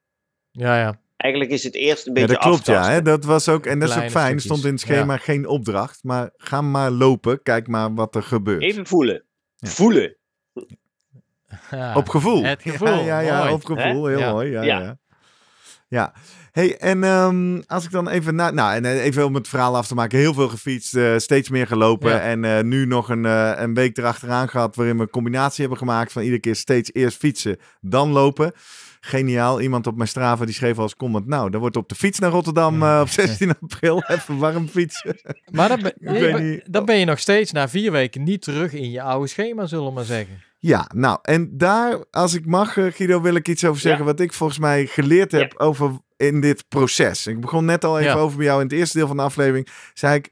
[0.52, 1.00] Ja, ja.
[1.18, 2.90] Eigenlijk is het eerst een Ja, beetje dat klopt, ja.
[2.90, 3.02] Hè?
[3.02, 4.34] Dat was ook, en dat is ook fijn.
[4.36, 7.44] Er stond in het schema geen opdracht, maar ga maar lopen.
[7.44, 8.62] Kijk maar wat er gebeurt.
[8.62, 9.24] Even voelen.
[9.56, 9.70] Ja.
[9.70, 10.16] Voelen.
[11.72, 11.96] Ja.
[11.96, 12.44] Op gevoel.
[12.44, 14.06] Het gevoel, Ja, ja, ja op gevoel.
[14.06, 14.32] Heel Ja.
[14.32, 14.50] mooi.
[14.52, 14.98] Ja, ja.
[15.88, 16.14] Ja.
[16.52, 18.36] Hey, en ehm, als ik dan even...
[18.36, 20.20] Na, nou, en eh, even om het verhaal af te maken.
[20.20, 22.12] Heel veel gefietst, eh, steeds meer gelopen.
[22.12, 22.20] Ja.
[22.20, 23.24] En eh, nu nog een,
[23.64, 24.76] een week erachteraan gehad...
[24.76, 28.52] waarin we een combinatie hebben gemaakt van iedere keer steeds eerst fietsen, dan lopen.
[29.00, 29.62] Geniaal.
[29.62, 31.28] Iemand op mijn Strava die schreef als comment...
[31.28, 35.16] Nou, dan wordt op de fiets naar Rotterdam op 16 april even warm fietsen.
[35.52, 39.02] Maar dan ben, dan ben je nog steeds na vier weken niet terug in je
[39.02, 40.49] oude schema, zullen we maar zeggen.
[40.62, 44.06] Ja, nou, en daar, als ik mag, eh, Guido, wil ik iets over zeggen.
[44.06, 47.28] Wat ik volgens mij geleerd heb over in dit proces.
[47.28, 48.18] Ik begon net al even Ja.
[48.20, 49.68] over bij jou in het eerste deel van de aflevering.
[49.94, 50.30] Zei ik,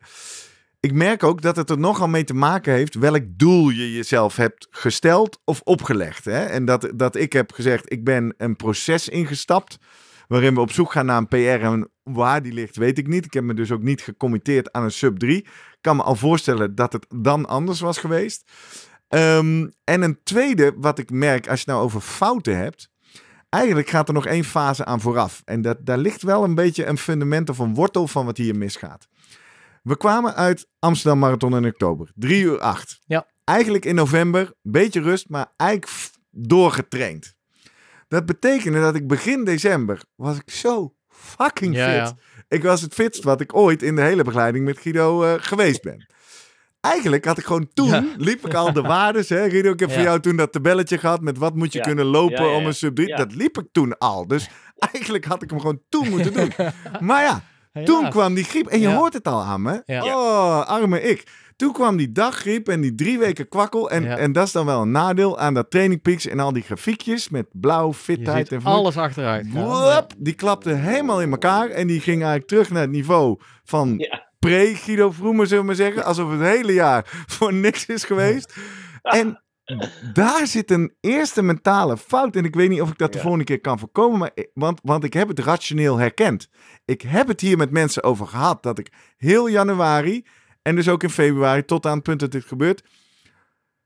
[0.79, 4.35] ik merk ook dat het er nogal mee te maken heeft welk doel je jezelf
[4.35, 6.25] hebt gesteld of opgelegd.
[6.25, 6.43] Hè?
[6.45, 9.77] En dat, dat ik heb gezegd, ik ben een proces ingestapt
[10.27, 11.35] waarin we op zoek gaan naar een PR.
[11.63, 13.25] En waar die ligt, weet ik niet.
[13.25, 15.37] Ik heb me dus ook niet gecommitteerd aan een sub 3.
[15.37, 15.47] Ik
[15.81, 18.51] kan me al voorstellen dat het dan anders was geweest.
[19.07, 22.89] Ehm, en een tweede, wat ik merk als je het nou over fouten hebt.
[23.49, 25.41] Eigenlijk gaat er nog één fase aan vooraf.
[25.45, 28.55] En dat, daar ligt wel een beetje een fundament of een wortel van wat hier
[28.55, 29.07] misgaat.
[29.83, 32.11] We kwamen uit Amsterdam Marathon in oktober.
[32.15, 32.99] 3 uur 8.
[33.05, 33.27] Ja.
[33.43, 35.91] Eigenlijk in november, beetje rust, maar eigenlijk
[36.31, 37.35] doorgetraind.
[38.07, 41.83] Dat betekende dat ik begin december was ik zo fucking fit.
[41.85, 42.15] ja.
[42.47, 45.81] Ik was het fitst wat ik ooit in de hele begeleiding met Guido eh, geweest
[45.81, 46.07] ben.
[46.91, 48.03] Eigenlijk had ik gewoon toen, Ja.
[48.17, 49.29] liep ik al de waardes.
[49.29, 49.49] Hè?
[49.49, 51.83] Guido, ik heb voor jou toen dat tabelletje gehad met wat moet je Ja.
[51.85, 53.07] kunnen lopen om een sub 3.
[53.07, 53.15] Ja.
[53.17, 54.27] Dat liep ik toen al.
[54.27, 54.49] Dus
[54.93, 56.51] eigenlijk had ik hem gewoon toen moeten doen.
[56.99, 57.41] Maar ja,
[57.85, 58.67] toen kwam die griep.
[58.67, 59.83] En je hoort het al aan me.
[59.85, 61.45] Oh, arme ik.
[61.55, 63.89] Toen kwam die daggriep en die drie weken kwakkel.
[63.89, 64.17] En, Ja.
[64.17, 67.29] en dat is dan wel een nadeel aan dat Training Peaks en al die grafiekjes
[67.29, 69.45] met blauw, fitheid en alles achteruit.
[70.17, 71.69] die klapte helemaal in elkaar.
[71.69, 73.97] En die ging eigenlijk terug naar het niveau van.
[74.39, 76.03] pre-Guido Vroemen, zullen we maar zeggen.
[76.03, 78.55] Alsof het hele jaar voor niks is geweest.
[79.01, 79.41] En
[80.13, 82.35] daar zit een eerste mentale fout.
[82.35, 83.21] En ik weet niet of ik dat de Ja.
[83.23, 84.19] volgende keer kan voorkomen.
[84.19, 86.49] Maar, want, want ik heb het rationeel herkend.
[86.85, 88.63] Ik heb het hier met mensen over gehad.
[88.63, 90.25] Dat ik heel januari
[90.61, 92.83] en dus ook in februari tot aan het punt dat dit gebeurt.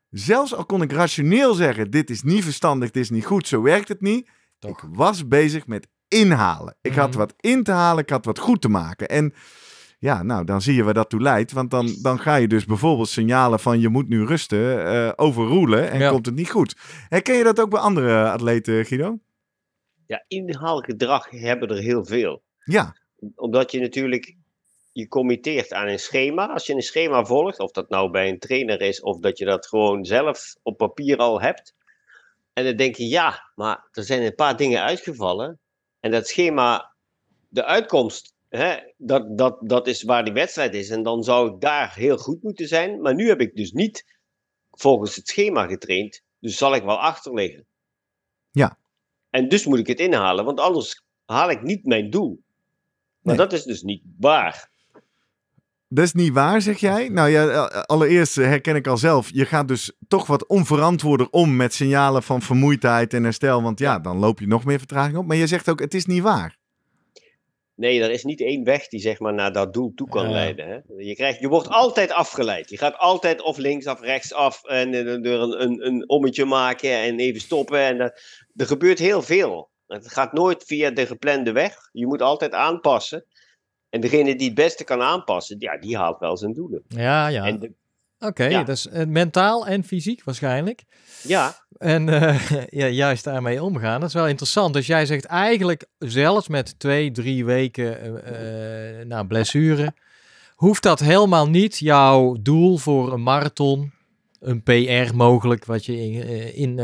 [0.10, 3.62] Zelfs al kon ik rationeel zeggen, dit is niet verstandig, dit is niet goed, zo
[3.62, 4.30] werkt het niet.
[4.60, 4.72] Toch.
[4.84, 6.76] Ik was bezig met inhalen.
[6.82, 7.18] Ik had Mhm.
[7.18, 9.10] wat in te halen, ik had wat goed te maken.
[9.10, 9.34] En
[10.02, 11.52] ja, nou, dan zie je waar dat toe leidt.
[11.52, 15.92] Want dan, dan ga je dus bijvoorbeeld signalen van je moet nu rusten, eh overroelen
[15.92, 16.10] en Ja.
[16.10, 16.76] komt het niet goed.
[17.10, 19.20] Herken je dat ook bij andere atleten, Guido?
[20.08, 22.44] Ja, inhaalgedrag hebben er heel veel.
[22.64, 22.96] Ja,
[23.36, 24.36] Omdat je natuurlijk
[24.92, 26.48] je committeert aan een schema.
[26.48, 29.46] Als je een schema volgt, of dat nou bij een trainer is, of dat je
[29.46, 31.76] dat gewoon zelf op papier al hebt.
[32.54, 35.60] En dan denk je, ja, maar er zijn een paar dingen uitgevallen.
[36.00, 36.94] En dat schema,
[37.50, 40.90] de uitkomst, hè, dat, dat, dat is waar die wedstrijd is.
[40.90, 43.02] En dan zou ik daar heel goed moeten zijn.
[43.02, 44.06] Maar nu heb ik dus niet
[44.72, 46.22] volgens het schema getraind.
[46.40, 47.66] Dus zal ik wel achter liggen.
[48.52, 48.78] Ja.
[49.30, 52.44] En dus moet ik het inhalen, want anders haal ik niet mijn doel.
[53.22, 53.46] Maar Nee.
[53.48, 54.70] dat is dus niet waar.
[55.88, 57.10] dat is niet waar, zeg jij.
[57.10, 59.30] Nou ja, eh, allereerst herken ik al zelf.
[59.34, 63.64] Je gaat dus toch wat onverantwoorder om met signalen van vermoeidheid en herstel.
[63.64, 65.26] Want ja, dan loop je nog meer vertraging op.
[65.26, 66.58] Maar je zegt ook, het is niet waar.
[67.82, 70.32] Nee, er is niet één weg die zeg maar naar dat doel toe kan Ja.
[70.32, 70.68] leiden.
[70.68, 70.78] Hè?
[70.98, 72.70] Je, krijgt, je wordt altijd afgeleid.
[72.70, 76.46] Je gaat altijd of links of rechts af en eh, door een, een, een ommetje
[76.46, 77.80] maken en even stoppen.
[77.80, 78.08] En eh,
[78.56, 79.70] er gebeurt heel veel.
[79.88, 81.76] Het gaat nooit via de geplande weg.
[81.92, 83.26] Je moet altijd aanpassen.
[83.90, 86.84] En degene die het beste kan aanpassen, ja, die haalt wel zijn doelen.
[86.88, 87.46] Ja, ja.
[87.46, 87.74] En de-
[88.24, 88.64] Oké, ja.
[88.64, 90.84] dus mentaal en fysiek waarschijnlijk.
[91.24, 92.40] ja, En eh,
[92.82, 94.74] ja, juist daarmee omgaan, dat is wel interessant.
[94.74, 99.94] Dus jij zegt eigenlijk zelfs met twee, drie weken eh, na blessure,
[100.56, 103.92] hoeft dat helemaal niet jouw doel voor een marathon,
[104.40, 106.80] een PR mogelijk, wat je in, in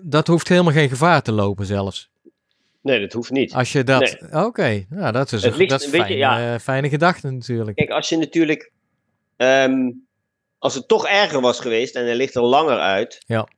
[0.00, 2.10] dat hoeft helemaal geen gevaar te lopen zelfs.
[2.82, 3.52] nee, dat hoeft niet.
[3.54, 6.54] Als je dat, oké, nou dat is, een, ligt- dat is weet je, fijn, ja.
[6.54, 7.76] eh, fijne gedachte natuurlijk.
[7.76, 8.72] Kijk, als je natuurlijk.
[9.36, 9.90] ehm,
[10.64, 13.22] als het toch erger was geweest en hij ligt er langer uit.
[13.26, 13.48] Ja.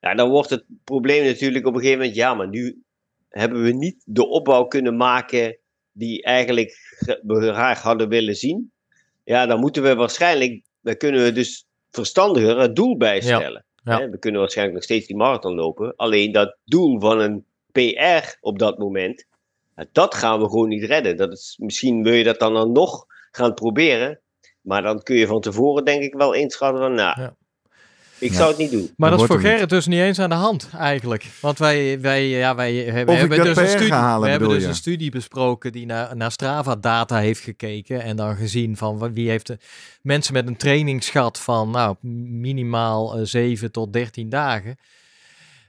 [0.00, 0.14] ja.
[0.14, 2.16] Dan wordt het probleem natuurlijk op een gegeven moment.
[2.16, 2.82] Ja, maar nu
[3.28, 5.56] hebben we niet de opbouw kunnen maken.
[5.94, 8.72] die eigenlijk ge- we graag hadden willen zien.
[9.24, 10.62] Ja, dan moeten we waarschijnlijk.
[10.80, 13.64] dan kunnen we dus verstandiger het doel bijstellen.
[13.84, 14.08] Ja.
[14.08, 15.96] We kunnen waarschijnlijk nog steeds die marathon lopen.
[15.96, 19.26] Alleen dat doel van een PR op dat moment.
[19.92, 21.16] dat gaan we gewoon niet redden.
[21.16, 24.20] Dat is, misschien wil je dat dan, dan nog gaan proberen.
[24.62, 27.34] Maar dan kun je van tevoren denk ik wel inschatten van, nou, Ja.
[28.18, 28.36] ik Ja.
[28.36, 28.90] zou het niet doen.
[28.96, 29.46] Maar dat is voor niet.
[29.46, 31.26] Gerrit dus niet eens aan de hand eigenlijk.
[31.40, 35.10] Want wij, wij, ja, wij hebben, dus, een studie, halen, we hebben dus een studie
[35.10, 38.02] besproken die naar, naar Strava-data heeft gekeken.
[38.02, 39.58] En dan gezien van wie heeft de,
[40.02, 44.76] mensen met een trainingsschat van nou, minimaal eh, 7 tot 13 dagen.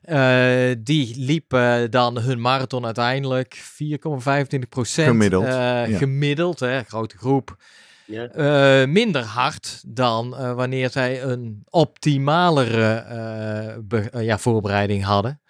[0.04, 5.86] Eh, die liepen dan hun marathon uiteindelijk 4,25 procent Gemiddeld, ja.
[5.86, 7.56] gemiddeld, hè, grote groep.
[8.08, 15.42] Eh, minder hard dan eh, wanneer zij een optimalere eh, ja, voorbereiding hadden.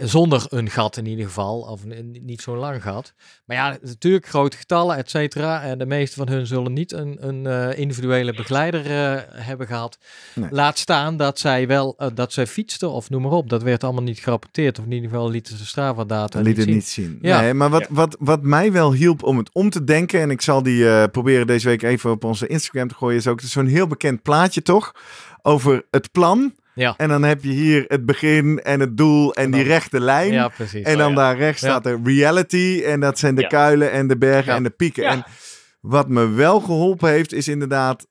[0.00, 3.14] Zonder een gat in ieder geval, of een- niet zo'n lang gat.
[3.44, 5.62] Maar ja, natuurlijk grote getallen, et cetera.
[5.62, 9.98] En de meeste van hun zullen niet een, een eh, individuele begeleider eh, hebben gehad.
[10.34, 10.48] Nee.
[10.50, 13.48] Laat staan dat zij wel, eh, dat zij fietsten of noem maar op.
[13.48, 14.78] Dat werd allemaal niet gerapporteerd.
[14.78, 16.74] Of in ieder geval lieten ze Strava-data Dat liet het zien.
[16.74, 17.18] niet zien.
[17.22, 17.40] Ja.
[17.40, 17.86] Nee, maar wat, Ja.
[17.90, 21.04] wat, wat mij wel hielp om het om te denken, en ik zal die eh,
[21.10, 24.62] proberen deze week even op onze Instagram te gooien, is ook zo'n heel bekend plaatje
[24.62, 24.94] toch?
[25.42, 26.94] Over het plan Ja.
[26.96, 30.32] En dan heb je hier het begin en het doel en, En die rechte lijn.
[30.32, 30.82] Ja, precies.
[30.84, 31.16] En dan ja.
[31.16, 31.68] daar rechts Ja.
[31.68, 32.82] staat er reality.
[32.86, 33.48] En dat zijn de Ja.
[33.48, 34.56] kuilen en de bergen Ja.
[34.56, 35.02] en de pieken.
[35.02, 35.10] Ja.
[35.10, 35.24] En
[35.80, 38.06] wat me wel geholpen heeft, is inderdaad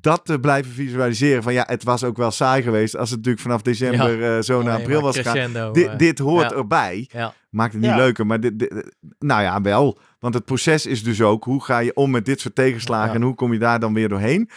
[0.00, 1.42] dat te blijven visualiseren.
[1.42, 4.62] Van ja, het was ook wel saai geweest als het natuurlijk vanaf december eh, zo
[4.62, 5.72] naar Nee, april was gegaan.
[5.72, 6.56] Dit, eh, dit hoort ja.
[6.56, 7.08] erbij.
[7.12, 7.34] Ja.
[7.50, 7.96] Maakt het niet Ja.
[7.96, 9.98] leuker, maar dit, dit- nou ja, wel.
[10.18, 13.14] Want het proces is dus ook, hoe ga je om met dit soort tegenslagen Ja.
[13.14, 14.50] en hoe kom je daar dan weer doorheen?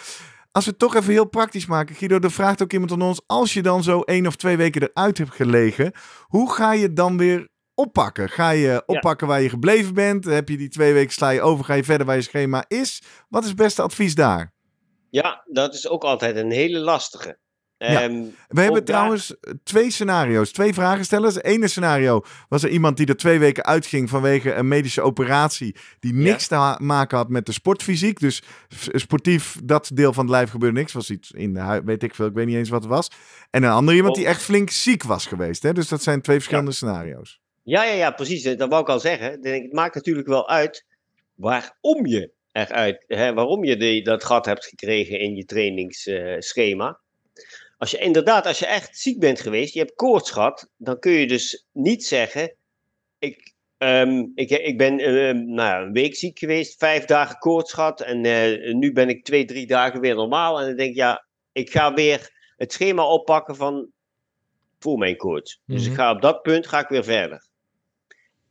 [0.53, 3.21] Als we het toch even heel praktisch maken, Guido, er vraagt ook iemand aan ons,
[3.25, 5.91] als je dan zo één of twee weken eruit hebt gelegen,
[6.21, 8.29] hoe ga je dan weer oppakken?
[8.29, 10.25] Ga je oppakken waar je gebleven bent?
[10.25, 13.03] Heb je die twee weken sla je over, ga je verder waar je schema is?
[13.29, 14.53] Wat is het beste advies daar?
[15.09, 17.37] Ja, dat is ook altijd een hele lastige.
[17.91, 18.09] Ja.
[18.47, 21.35] We hebben daar- trouwens twee scenario's, twee vragenstellers.
[21.35, 25.75] Het ene scenario was er iemand die er twee weken uitging vanwege een medische operatie
[25.99, 28.19] die niks te maken had met de sportfysiek.
[28.19, 28.41] Dus
[28.91, 30.93] sportief, dat deel van het lijf gebeurde niks.
[30.93, 33.11] Was iets in de hui- weet ik veel, ik weet niet eens wat het was.
[33.49, 34.29] En een ander iemand die Oh.
[34.29, 35.63] echt flink ziek was geweest.
[35.63, 35.73] Hè?
[35.73, 37.41] Dus dat zijn twee verschillende scenario's.
[37.63, 38.43] Ja, ja, ja, precies.
[38.43, 39.39] Dat wou ik al zeggen.
[39.41, 40.85] Het maakt natuurlijk wel uit
[41.35, 46.99] waarom je eruit, hè, waarom je die, dat gat hebt gekregen in je trainingsschema.
[47.83, 51.11] Als je inderdaad, als je echt ziek bent geweest, je hebt koorts gehad, dan kun
[51.11, 52.55] je dus niet zeggen,
[53.19, 57.73] ik, ehm, ik, ik ben ehm, nou, ja, een week ziek geweest, vijf dagen koorts
[57.73, 60.59] gehad en eh, nu ben ik twee, drie dagen weer normaal.
[60.59, 63.87] En dan denk ik, ja, ik ga weer het schema oppakken van
[64.79, 65.61] voor mijn koorts.
[65.65, 65.91] Dus Mhm.
[65.91, 67.47] ik ga op dat punt ga ik weer verder.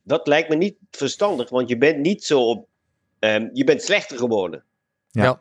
[0.03, 2.69] Dat lijkt me niet verstandig, want je bent niet zo op.
[3.19, 4.65] ehm, je bent slechter geworden.
[5.11, 5.23] Ja.
[5.23, 5.39] Ja.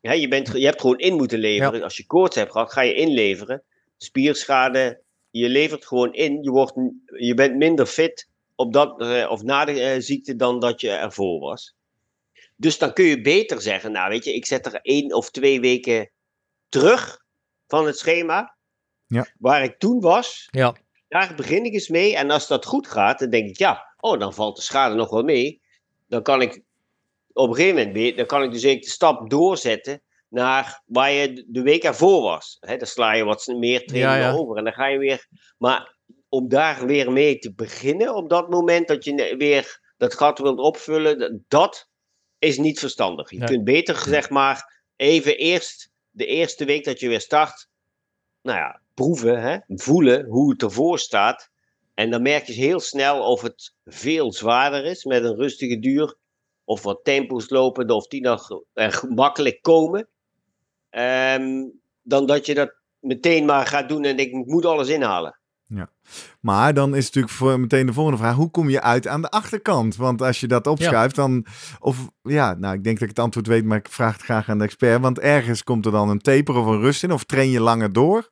[0.00, 1.82] Ja, je, bent, je hebt gewoon in moeten leveren.
[1.82, 3.62] Als je koorts hebt gehad, ga je inleveren.
[3.96, 6.42] Spierschade, je levert gewoon in.
[6.42, 6.72] Je, wordt,
[7.04, 10.90] je bent minder fit op dat, eh, of na de eh, ziekte dan dat je
[10.90, 11.74] ervoor was.
[12.56, 15.60] Dus dan kun je beter zeggen, nou weet je, ik zet er één of twee
[15.60, 16.10] weken
[16.68, 17.24] terug
[17.66, 18.56] van het schema.
[19.06, 19.26] Ja.
[19.38, 20.76] Waar ik toen was, Ja,
[21.08, 22.16] daar begin ik eens mee.
[22.16, 25.10] En als dat goed gaat, dan denk ik, ja, oh, dan valt de schade nog
[25.10, 25.60] wel mee.
[26.08, 26.62] Dan kan ik
[27.32, 31.12] op een gegeven moment weer, dan kan ik dus eigenlijk de stap doorzetten naar waar
[31.12, 32.56] je de week ervoor was.
[32.60, 34.36] Hè, dan sla je wat meer trainingen Ja, ja.
[34.38, 35.26] over en dan ga je weer.
[35.58, 35.96] Maar
[36.28, 40.58] om daar weer mee te beginnen op dat moment dat je weer dat gat wilt
[40.58, 41.88] opvullen, dat
[42.38, 43.30] is niet verstandig.
[43.30, 47.68] Je kunt beter, zeg maar, even eerst de eerste week dat je weer start,
[48.42, 51.50] nou ja, proeven, hè, voelen hoe het ervoor staat.
[51.94, 56.16] En dan merk je heel snel of het veel zwaarder is met een rustige duur.
[56.70, 60.08] Of wat tempo's lopen, of die nog gemakkelijk komen.
[60.90, 61.64] Ehm,
[62.02, 65.38] dan dat je dat meteen maar gaat doen en ik moet alles inhalen.
[66.40, 69.30] Maar dan is natuurlijk voor meteen de volgende vraag: hoe kom je uit aan de
[69.30, 69.96] achterkant?
[69.96, 71.46] Want als je dat opschuift, dan.
[71.78, 74.48] Of ja, nou, ik denk dat ik het antwoord weet, maar ik vraag het graag
[74.48, 75.00] aan de expert.
[75.00, 77.92] Want ergens komt er dan een taper of een rust in, of train je langer
[77.92, 78.30] door?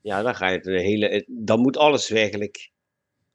[0.00, 1.26] Ja, dan ga je het hele.
[1.28, 2.72] Dan moet alles eigenlijk.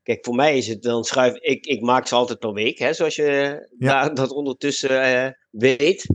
[0.04, 1.36] Kijk, voor mij is het dan schuif.
[1.36, 4.10] Ik, ik maak ze altijd per week, hè, zoals je Ja.
[4.10, 6.06] dat ondertussen eh, weet.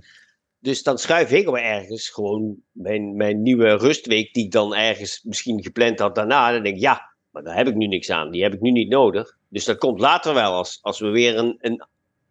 [0.59, 5.20] Dus dan schuif ik maar ergens gewoon mijn, mijn nieuwe rustweek, die ik dan ergens
[5.22, 6.53] misschien gepland had daarna.
[6.53, 8.30] Dan denk ik, ja, maar daar heb ik nu niks aan.
[8.30, 9.37] Die heb ik nu niet nodig.
[9.49, 11.85] Dus dat komt later wel als, als we weer een, een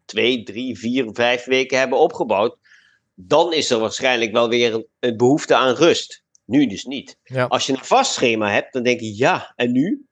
[0.05, 2.57] twee, drie, vier, vijf weken hebben opgebouwd.
[3.15, 6.23] Dan is er waarschijnlijk wel weer een, een behoefte aan rust.
[6.45, 7.17] Nu dus niet.
[7.23, 7.45] ja.
[7.45, 10.05] Als je een vast schema hebt, dan denk je ja, en nu?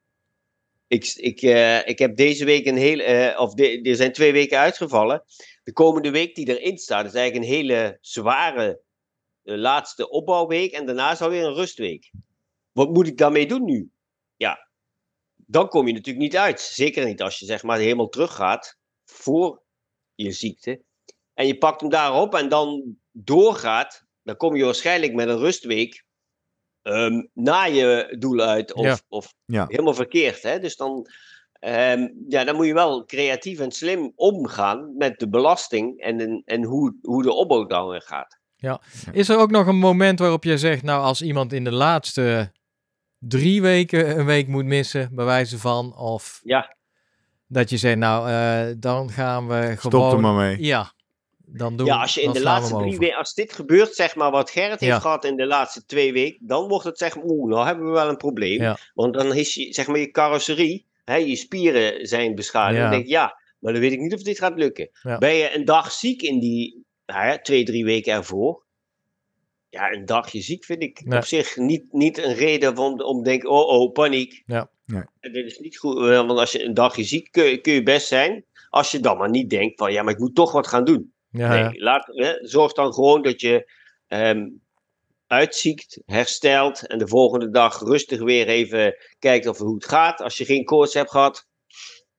[0.92, 4.58] Ik, ik, eh, ik heb deze week een hele, eh, of er zijn twee weken
[4.58, 5.24] uitgevallen.
[5.64, 8.82] De komende week die erin staat, is eigenlijk een hele zware
[9.44, 10.72] eh, laatste opbouwweek.
[10.72, 12.12] En daarna is alweer een rustweek.
[12.72, 13.92] Wat moet ik daarmee doen nu?
[14.36, 14.70] Ja,
[15.36, 16.62] dan kom je natuurlijk niet uit.
[16.62, 19.64] Zeker niet als je zeg maar helemaal teruggaat voor
[20.16, 20.82] je ziekte.
[21.34, 24.06] En je pakt hem daarop en dan doorgaat.
[24.24, 26.06] Dan kom je waarschijnlijk met een rustweek
[26.82, 28.74] ehm, na je doel uit.
[28.74, 28.98] Of, Ja.
[29.10, 29.66] of Ja.
[29.68, 30.44] helemaal verkeerd.
[30.44, 30.60] Hè?
[30.60, 31.08] Dus dan,
[31.52, 36.64] ehm, ja, dan moet je wel creatief en slim omgaan met de belasting en, en
[36.64, 38.40] hoe, hoe de opbouw dan weer gaat.
[39.12, 42.52] Is er ook nog een moment waarop je zegt, nou, als iemand in de laatste
[43.20, 46.76] drie weken een week moet missen, bij wijze van, of Ja.
[47.48, 50.14] dat je zegt, nou, eh, dan gaan we Stop gewoon...
[50.14, 50.64] er maar mee.
[50.64, 50.94] Ja,
[51.54, 54.32] dan doen ja, als je in de laatste drie weken, als dit gebeurt, zeg maar
[54.32, 54.88] wat Gerrit Ja.
[54.88, 57.86] heeft gehad in de laatste twee weken, dan wordt het zeg maar, oeh, nou hebben
[57.86, 58.62] we wel een probleem.
[58.62, 58.78] Ja.
[58.94, 62.76] Want dan is je, zeg maar, je carrosserie, hè, je spieren zijn beschadigd.
[62.78, 62.82] Ja.
[62.82, 64.90] Dan denk ik, ja, maar dan weet ik niet of dit gaat lukken.
[65.02, 65.18] Ja.
[65.18, 68.66] Ben je een dag ziek in die hè, twee, drie weken ervoor?
[69.70, 71.18] Ja, een dagje ziek vind ik Nee.
[71.20, 74.44] op zich niet, niet een reden om, om te denken, oh oh, paniek.
[74.46, 74.70] Ja.
[74.86, 75.04] Nee.
[75.20, 77.84] Dit is niet goed, eh, want als je een dagje ziek kun, je- kun je
[77.84, 78.46] best zijn.
[78.70, 81.14] Als je dan maar niet denkt van, ja, maar ik moet toch wat gaan doen.
[81.32, 83.72] Ja, Nee, laat, hè, zorg dan gewoon dat je
[84.08, 84.48] ehm,
[85.28, 90.38] uitziekt, herstelt en de volgende dag rustig weer even kijkt of hoe het gaat als
[90.38, 91.48] je geen koorts hebt gehad.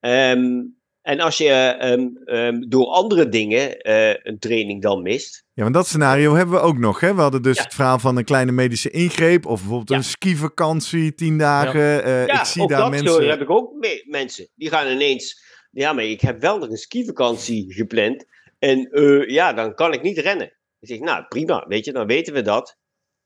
[0.01, 0.61] Ehm,
[1.03, 5.45] en als je ehm, ehm, door andere dingen eh, een training dan mist.
[5.53, 7.01] Ja, want dat scenario hebben we ook nog.
[7.01, 7.15] Hè?
[7.15, 7.63] We hadden dus Ja.
[7.63, 9.47] het verhaal van een kleine medische ingreep.
[9.47, 9.97] Of bijvoorbeeld Ja.
[9.97, 12.05] een skivakantie, tien dagen.
[12.05, 13.09] Eh, Ja, ik zie ook daar dat mensen...
[13.13, 14.49] zo heb ik ook me- mensen.
[14.55, 15.43] Die gaan ineens.
[15.71, 18.25] Ja, maar ik heb wel nog een skivakantie gepland.
[18.63, 20.47] En eh, ja, dan kan ik niet rennen.
[20.79, 22.77] Ik zeg, nou prima, weet je, dan weten we dat.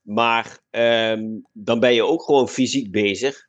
[0.01, 1.23] Maar ehm,
[1.53, 3.47] dan ben je ook gewoon fysiek bezig.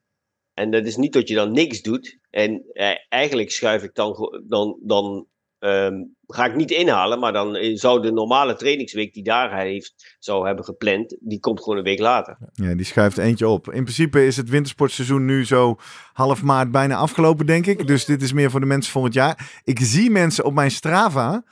[0.54, 2.18] En dat is niet dat je dan niks doet.
[2.30, 5.26] En eh, eigenlijk schuif ik dan, dan, dan
[5.58, 5.94] ehm,
[6.26, 7.18] ga ik niet inhalen.
[7.18, 11.62] Maar dan eh, zou de normale trainingsweek die daar heeft, zou hebben gepland, die komt
[11.62, 12.38] gewoon een week later.
[12.52, 13.72] Ja, die schuift eentje op.
[13.72, 15.76] In principe is het wintersportseizoen nu zo
[16.12, 17.86] half maart bijna afgelopen, denk ik.
[17.86, 19.60] Dus dit is meer voor de mensen volgend jaar.
[19.64, 21.44] Ik zie mensen op mijn Strava.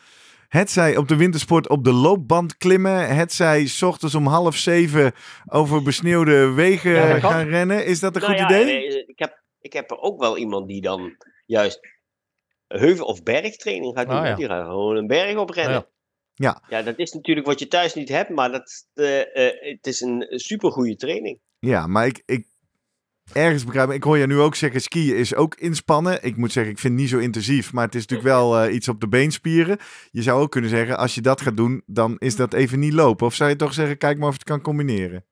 [0.48, 3.16] Het zij op de wintersport op de loopband klimmen.
[3.16, 5.12] Het zij 's ochtends om half zeven
[5.46, 7.86] over besneeuwde wegen Ja, gaan rennen.
[7.86, 9.06] Is dat een Nou goed ja, idee?
[9.06, 11.16] Ik heb, ik heb er ook wel iemand die dan
[11.46, 11.80] juist
[12.66, 14.18] heuvel- of bergtraining gaat doen.
[14.18, 14.34] Ah, ja.
[14.34, 15.86] Die gaat gewoon een berg oprennen.
[16.34, 16.62] Ja.
[16.68, 16.82] Ja.
[16.82, 20.24] dat is natuurlijk wat je thuis niet hebt, maar dat, eh, eh, het is een
[20.28, 21.40] supergoeie training.
[21.58, 22.46] Ja, maar ik, ik
[23.32, 26.18] ergens begrijp ik hoor je nu ook zeggen, skiën is ook inspannen.
[26.24, 28.74] Ik moet zeggen, ik vind het niet zo intensief, maar het is natuurlijk wel eh,
[28.74, 29.78] iets op de beenspieren.
[30.10, 32.92] Je zou ook kunnen zeggen, als je dat gaat doen, dan is dat even niet
[32.92, 33.26] lopen.
[33.26, 35.24] Of zou je toch zeggen, kijk maar of je het kan combineren?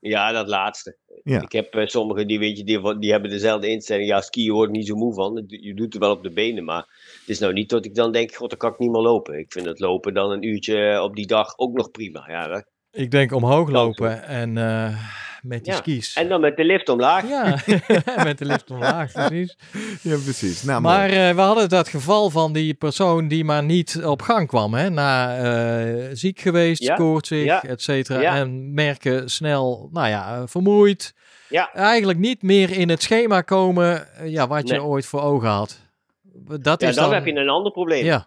[0.00, 0.96] Ja, dat laatste.
[1.24, 1.40] Ja.
[1.42, 4.08] Ik heb eh, sommigen die, weet je, die, die hebben dezelfde instelling.
[4.08, 5.44] Ja, skiën word ik niet zo moe van.
[5.46, 6.86] Je doet het wel op de benen, maar
[7.20, 9.38] het is nou niet dat ik dan denk, god, dan kan ik niet meer lopen.
[9.38, 12.24] Ik vind het lopen dan een uurtje op die dag ook nog prima.
[12.28, 14.94] Ja, dat- Ik denk omhoog lopen en eh,
[15.42, 15.78] met die Ja.
[15.78, 16.14] skis.
[16.14, 17.28] En dan met de lift omlaag.
[17.28, 17.58] Ja,
[18.24, 19.56] met de lift omlaag, precies.
[20.02, 20.62] Ja, precies.
[20.62, 20.80] Nou.
[20.80, 24.74] Maar eh, we hadden dat geval van die persoon die maar niet op gang kwam.
[24.74, 24.90] Hè?
[24.90, 28.20] Na eh, ziek geweest, Ja, koortsig, ja, et cetera.
[28.20, 28.36] ja.
[28.36, 31.14] En merken snel, nou ja, eh, vermoeid.
[31.48, 31.72] Ja.
[31.74, 35.80] Eigenlijk niet meer in het schema komen ja, wat je ooit voor ogen had.
[36.60, 37.14] Dat Ja, is dan, dan...
[37.14, 38.04] heb je een ander probleem.
[38.04, 38.26] Ja,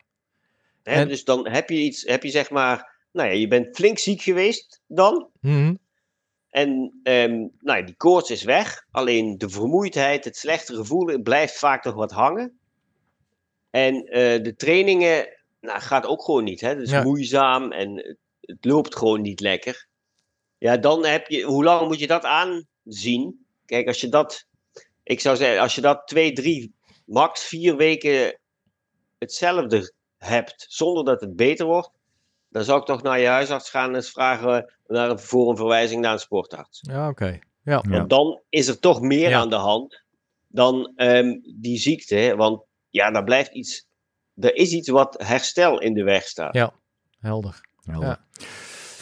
[0.84, 3.76] Hè, En- Dus dan heb je iets, heb je zeg maar, nou ja, je bent
[3.76, 5.28] flink ziek geweest dan.
[5.42, 5.74] mhm.
[6.56, 8.86] En ehm, nou ja, die koorts is weg.
[8.92, 12.60] Alleen de vermoeidheid, het slechte gevoel, het blijft vaak nog wat hangen.
[13.70, 15.28] En eh, de trainingen,
[15.62, 16.62] nou, gaat ook gewoon niet.
[16.62, 16.76] Hè?
[16.76, 17.04] Dus Ja.
[17.04, 19.88] moeizaam en het, het loopt gewoon niet lekker.
[20.58, 23.46] Ja, dan heb je, hoe lang moet je dat aanzien?
[23.66, 24.48] Kijk, als je dat,
[25.04, 26.74] ik zou zeggen, als je dat twee, drie,
[27.06, 28.40] max vier weken
[29.18, 31.92] hetzelfde hebt, zonder dat het beter wordt,
[32.56, 35.56] dan zou ik toch naar je huisarts gaan en eens vragen naar een, voor een
[35.58, 36.80] verwijzing naar een sportarts.
[36.82, 37.40] ja oké.
[37.64, 37.84] Ja.
[37.84, 37.90] Ja.
[37.90, 39.40] Want dan is er toch meer Ja.
[39.40, 40.04] aan de hand
[40.48, 42.34] dan ehm, die ziekte.
[42.38, 43.88] Want ja, daar blijft iets,
[44.36, 46.54] er is iets wat herstel in de weg staat.
[46.54, 46.74] Ja.
[47.20, 47.62] helder.
[47.84, 48.08] Helder.
[48.08, 48.46] Ja.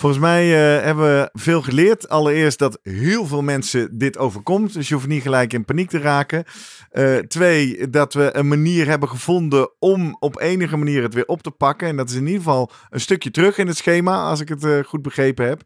[0.04, 2.10] Volgens mij eh, hebben we veel geleerd.
[2.10, 4.74] Allereerst dat heel veel mensen dit overkomt.
[4.74, 6.44] Dus je hoeft niet gelijk in paniek te raken.
[6.90, 11.44] Eh, twee, dat we een manier hebben gevonden om op enige manier het weer op
[11.44, 11.88] te pakken.
[11.88, 14.64] En dat is in ieder geval een stukje terug in het schema, als ik het
[14.64, 15.62] eh, goed begrepen heb.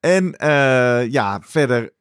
[0.00, 0.34] En
[1.10, 1.92] ja, verder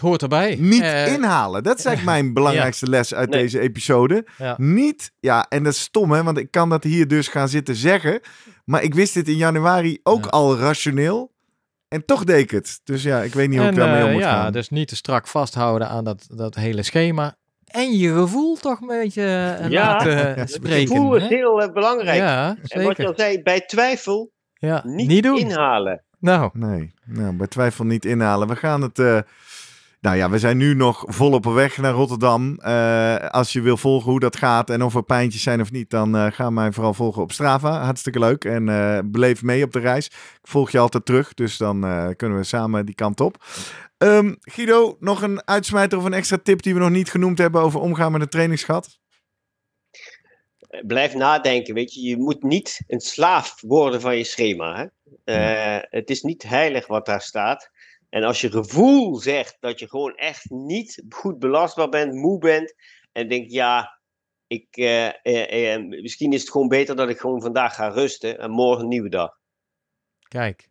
[0.00, 0.56] Het hoort erbij.
[0.58, 1.62] niet Eh, inhalen.
[1.62, 3.40] Dat is eigenlijk mijn belangrijkste les uit Nee.
[3.42, 4.26] deze episode.
[4.38, 4.54] Ja.
[4.58, 7.74] Niet, ja, en dat is stom hè, want ik kan dat hier dus gaan zitten
[7.74, 8.20] zeggen.
[8.64, 10.30] Maar ik wist dit in januari ook Ja.
[10.30, 11.32] al rationeel.
[11.88, 12.80] En toch deed ik het.
[12.84, 14.52] Dus ja, ik weet niet hoe ik daarmee om eh, moet ja, gaan.
[14.52, 17.34] dus niet te strak vasthouden aan dat, dat hele schema.
[17.64, 19.22] En je gevoel toch een beetje
[19.60, 20.88] eh, Ja, laten Het spreken.
[20.96, 22.18] gevoel is heel belangrijk.
[22.18, 25.38] Ja, en wat je al zei, bij twijfel Ja, niet, niet doen.
[25.38, 26.02] inhalen.
[26.18, 28.48] Nou, Nee, nou, bij twijfel niet inhalen.
[28.48, 28.98] We gaan het...
[30.00, 32.58] nou ja, we zijn nu nog volop op weg naar Rotterdam.
[32.58, 35.90] Eh, als je wil volgen hoe dat gaat en of er pijntjes zijn of niet,
[35.90, 37.82] dan eh, ga mij vooral volgen op Strava.
[37.84, 38.44] Hartstikke leuk.
[38.44, 40.06] En eh, beleef mee op de reis.
[40.06, 41.80] Ik volg je altijd terug, dus dan
[42.16, 43.44] kunnen we samen die kant op.
[43.98, 47.60] Ehm, Guido, nog een uitsmijter of een extra tip die we nog niet genoemd hebben
[47.60, 48.98] over omgaan met een trainingsgat?
[50.86, 52.02] Blijf nadenken, weet je.
[52.02, 54.90] Je moet niet een slaaf worden van je schema.
[55.24, 55.80] Hè?
[55.90, 57.70] Het is niet heilig wat daar staat.
[58.10, 62.74] En als je gevoel zegt dat je gewoon echt niet goed belastbaar bent, moe bent,
[63.12, 64.00] en denkt, ja,
[64.46, 68.38] ik, eh, eh, eh, misschien is het gewoon beter dat ik gewoon vandaag ga rusten
[68.38, 69.38] en morgen een nieuwe dag.
[70.28, 70.69] kijk.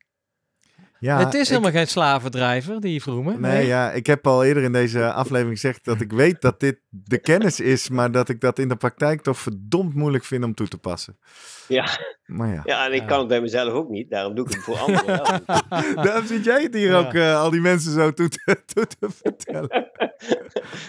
[0.99, 3.41] Ja, het is ik- helemaal geen slavendrijver, die Vroemen.
[3.41, 6.79] Nee, ja, ik heb al eerder in deze aflevering gezegd dat ik weet dat dit
[6.89, 10.53] de kennis is, maar dat ik dat in de praktijk toch verdomd moeilijk vind om
[10.53, 11.17] toe te passen.
[11.67, 11.85] Ja,
[12.25, 13.05] Maar ja, ja en ik Ja.
[13.07, 15.25] kan het bij mezelf ook niet, daarom doe ik het voor anderen wel.
[16.05, 16.97] daarom zit jij het hier Ja.
[16.97, 19.89] ook eh, al die mensen zo toe te, toe te vertellen.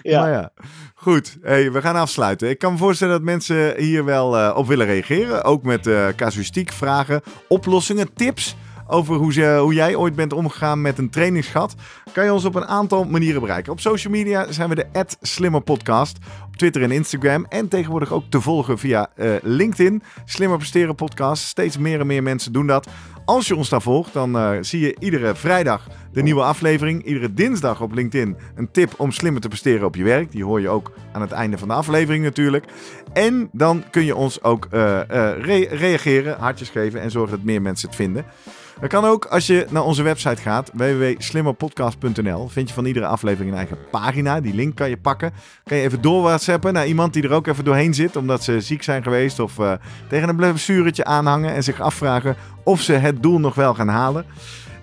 [0.03, 0.21] Ja.
[0.21, 0.53] Maar ja,
[0.95, 1.37] goed.
[1.43, 2.49] Hey, we gaan afsluiten.
[2.49, 5.45] Ik kan me voorstellen dat mensen hier wel eh, op willen reageren.
[5.45, 8.57] Ook met eh casuïstiek, vragen, oplossingen, tips.
[8.91, 11.75] Over hoe, ze, hoe jij ooit bent omgegaan met een trainingsgat,
[12.13, 13.73] kan je ons op een aantal manieren bereiken.
[13.73, 18.41] Op social media zijn we de @slimmerpodcast, op Twitter en Instagram en tegenwoordig ook te
[18.41, 20.03] volgen via eh, LinkedIn.
[20.25, 21.43] Slimmer presteren podcast.
[21.43, 22.89] Steeds meer en meer mensen doen dat.
[23.25, 27.05] Als je ons daar volgt, dan eh, zie je iedere vrijdag de nieuwe aflevering.
[27.05, 30.33] Iedere dinsdag op LinkedIn een tip om slimmer te presteren op je werk.
[30.33, 32.65] Die hoor je ook aan het einde van de aflevering natuurlijk.
[33.13, 35.01] En dan kun je ons ook eh,
[35.41, 38.25] re- reageren, hartjes geven en zorgen dat meer mensen het vinden.
[38.81, 42.49] Dat kan ook als je naar onze website gaat, www.slimmerpodcast.nl.
[42.49, 44.41] Vind je van iedere aflevering een eigen pagina.
[44.41, 45.33] Die link kan je pakken.
[45.65, 48.61] Kan je even door whatsappen naar iemand die er ook even doorheen zit, omdat ze
[48.61, 49.73] ziek zijn geweest of eh,
[50.09, 54.25] tegen een blessuretje aanhangen en zich afvragen of ze het doel nog wel gaan halen.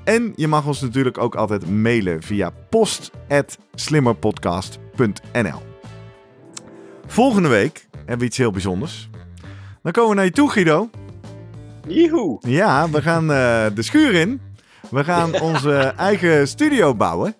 [0.03, 5.61] En je mag ons natuurlijk ook altijd mailen via post.slimmerpodcast.nl.
[7.05, 9.09] Volgende week hebben we iets heel bijzonders.
[9.81, 10.89] Dan komen we naar je toe, Guido.
[11.87, 12.37] Joehoe.
[12.39, 14.41] Ja, we gaan eh, de schuur in.
[14.89, 17.35] We gaan onze eigen studio bouwen.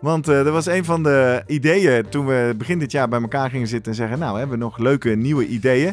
[0.00, 3.50] Want eh, dat was een van de ideeën toen we begin dit jaar bij elkaar
[3.50, 5.92] gingen zitten en zeggen: Nou, we hebben nog leuke nieuwe ideeën.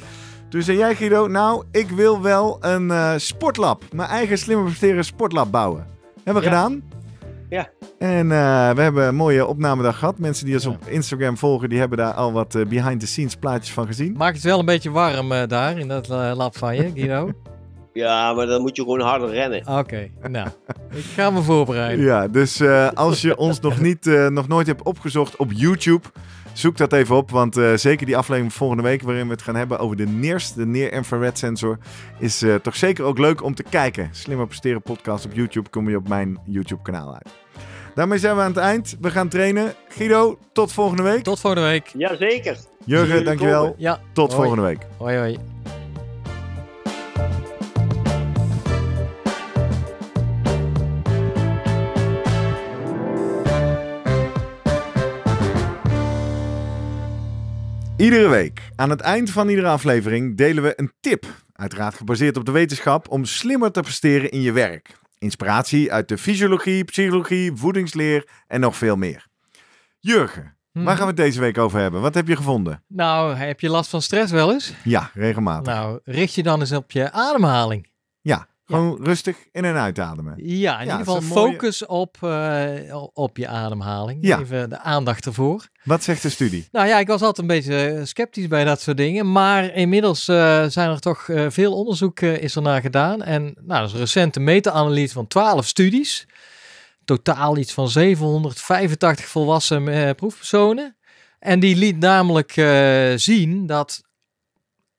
[0.50, 3.84] Toen zei jij, Guido, nou, ik wil wel een eh, sportlab.
[3.94, 5.88] Mijn eigen slimmer presteren sportlab bouwen.
[6.24, 6.56] Hebben we Ja.
[6.56, 6.84] gedaan.
[7.50, 7.70] Ja.
[8.00, 10.20] En eh, we hebben een mooie opnamedag gehad.
[10.20, 10.70] Mensen die ons Ja.
[10.70, 14.14] op Instagram volgen, die hebben daar al wat eh, behind-the-scenes plaatjes van gezien.
[14.18, 17.30] Maakt het wel een beetje warm eh, daar in dat eh, lab van je, Guido.
[17.96, 19.78] Ja, maar dan moet je gewoon harder rennen.
[19.78, 20.48] Oké, nou,
[20.92, 22.06] ik ga me voorbereiden.
[22.06, 26.08] Ja, dus eh, als je ons nog, niet, eh, nog nooit hebt opgezocht op YouTube,
[26.54, 27.32] zoek dat even op.
[27.32, 30.06] Want eh, zeker die aflevering van volgende week, waarin we het gaan hebben over de
[30.08, 31.78] NIRS, de Near Infrared Sensor,
[32.20, 34.10] is eh, toch zeker ook leuk om te kijken.
[34.12, 37.30] Slimmer presteren podcast op YouTube, kom je op mijn YouTube kanaal uit.
[37.96, 38.98] Daarmee zijn we aan het eind.
[39.02, 39.74] We gaan trainen.
[39.88, 41.24] Guido, tot volgende week.
[41.24, 41.92] Tot volgende week.
[41.98, 42.58] Jazeker.
[42.86, 43.76] Jurgen, dankjewel.
[43.78, 44.42] Ja, Tot Hoi.
[44.42, 44.88] volgende week.
[44.98, 45.38] hoi hoi.
[57.98, 61.26] Iedere week, aan het eind van iedere aflevering, delen we een tip.
[61.54, 64.98] Uiteraard gebaseerd op de wetenschap om slimmer te presteren in je werk.
[65.18, 69.28] Inspiratie uit de fysiologie, psychologie, voedingsleer en nog veel meer.
[70.00, 70.84] Jurgen, Hm.
[70.84, 72.02] waar gaan we het deze week over hebben?
[72.02, 72.84] Wat heb je gevonden?
[72.88, 74.74] Nou, heb je last van stress wel eens?
[74.84, 75.74] Ja, regelmatig.
[75.74, 77.88] Nou, richt je dan eens op je ademhaling.
[78.66, 80.34] Gewoon rustig in- en uitademen.
[80.38, 84.18] Ja, in ieder geval mooie- focus op, eh, op je ademhaling.
[84.22, 84.40] Ja.
[84.40, 85.68] Even de aandacht ervoor.
[85.84, 86.68] Wat zegt de studie?
[86.72, 89.32] Nou ja, ik was altijd een beetje eh, sceptisch bij dat soort dingen.
[89.32, 93.22] Maar inmiddels eh, zijn er toch veel onderzoek is er naar gedaan.
[93.24, 96.28] En nou, dat is een recente meta-analyse van 12 studies.
[97.06, 100.96] Totaal iets van 785 volwassen proefpersonen.
[101.40, 102.52] En die liet namelijk
[103.16, 104.04] zien dat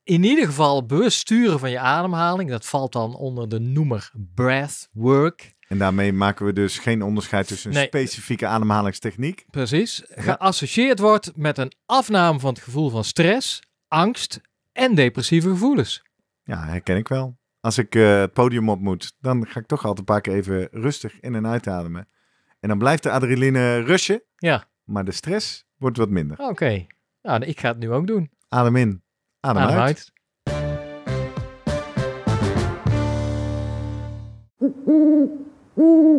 [0.07, 5.55] in ieder geval bewust sturen van je ademhaling, dat valt dan onder de noemer breathwork.
[5.69, 7.87] En daarmee maken we dus geen onderscheid tussen een Nee.
[7.87, 9.45] specifieke ademhalingstechniek.
[9.51, 10.03] Precies.
[10.09, 14.41] Geassocieerd wordt met een afname van het gevoel van stress, angst
[14.73, 16.03] en depressieve gevoelens.
[16.45, 17.37] Ja, herken ik wel.
[17.61, 20.35] Als ik eh, het podium op moet, dan ga ik toch altijd een paar keer
[20.35, 22.09] even rustig in- en uitademen.
[22.61, 26.39] En dan blijft de adrenaline rushen, Ja, maar de stress wordt wat minder.
[26.39, 26.87] oké.
[27.23, 28.31] Nou, ik ga het nu ook doen.
[28.49, 29.03] Adem in,
[29.47, 29.87] adem, Adem uit.
[29.87, 30.13] uit.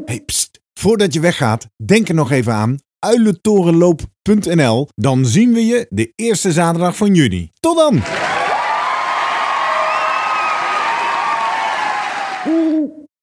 [0.06, 0.60] Hey, pst.
[0.74, 4.88] Voordat je weggaat, denk er nog even aan uilentorenloop.nl.
[4.96, 7.52] Dan zien we je de eerste zaterdag van juni.
[7.60, 8.02] Tot dan!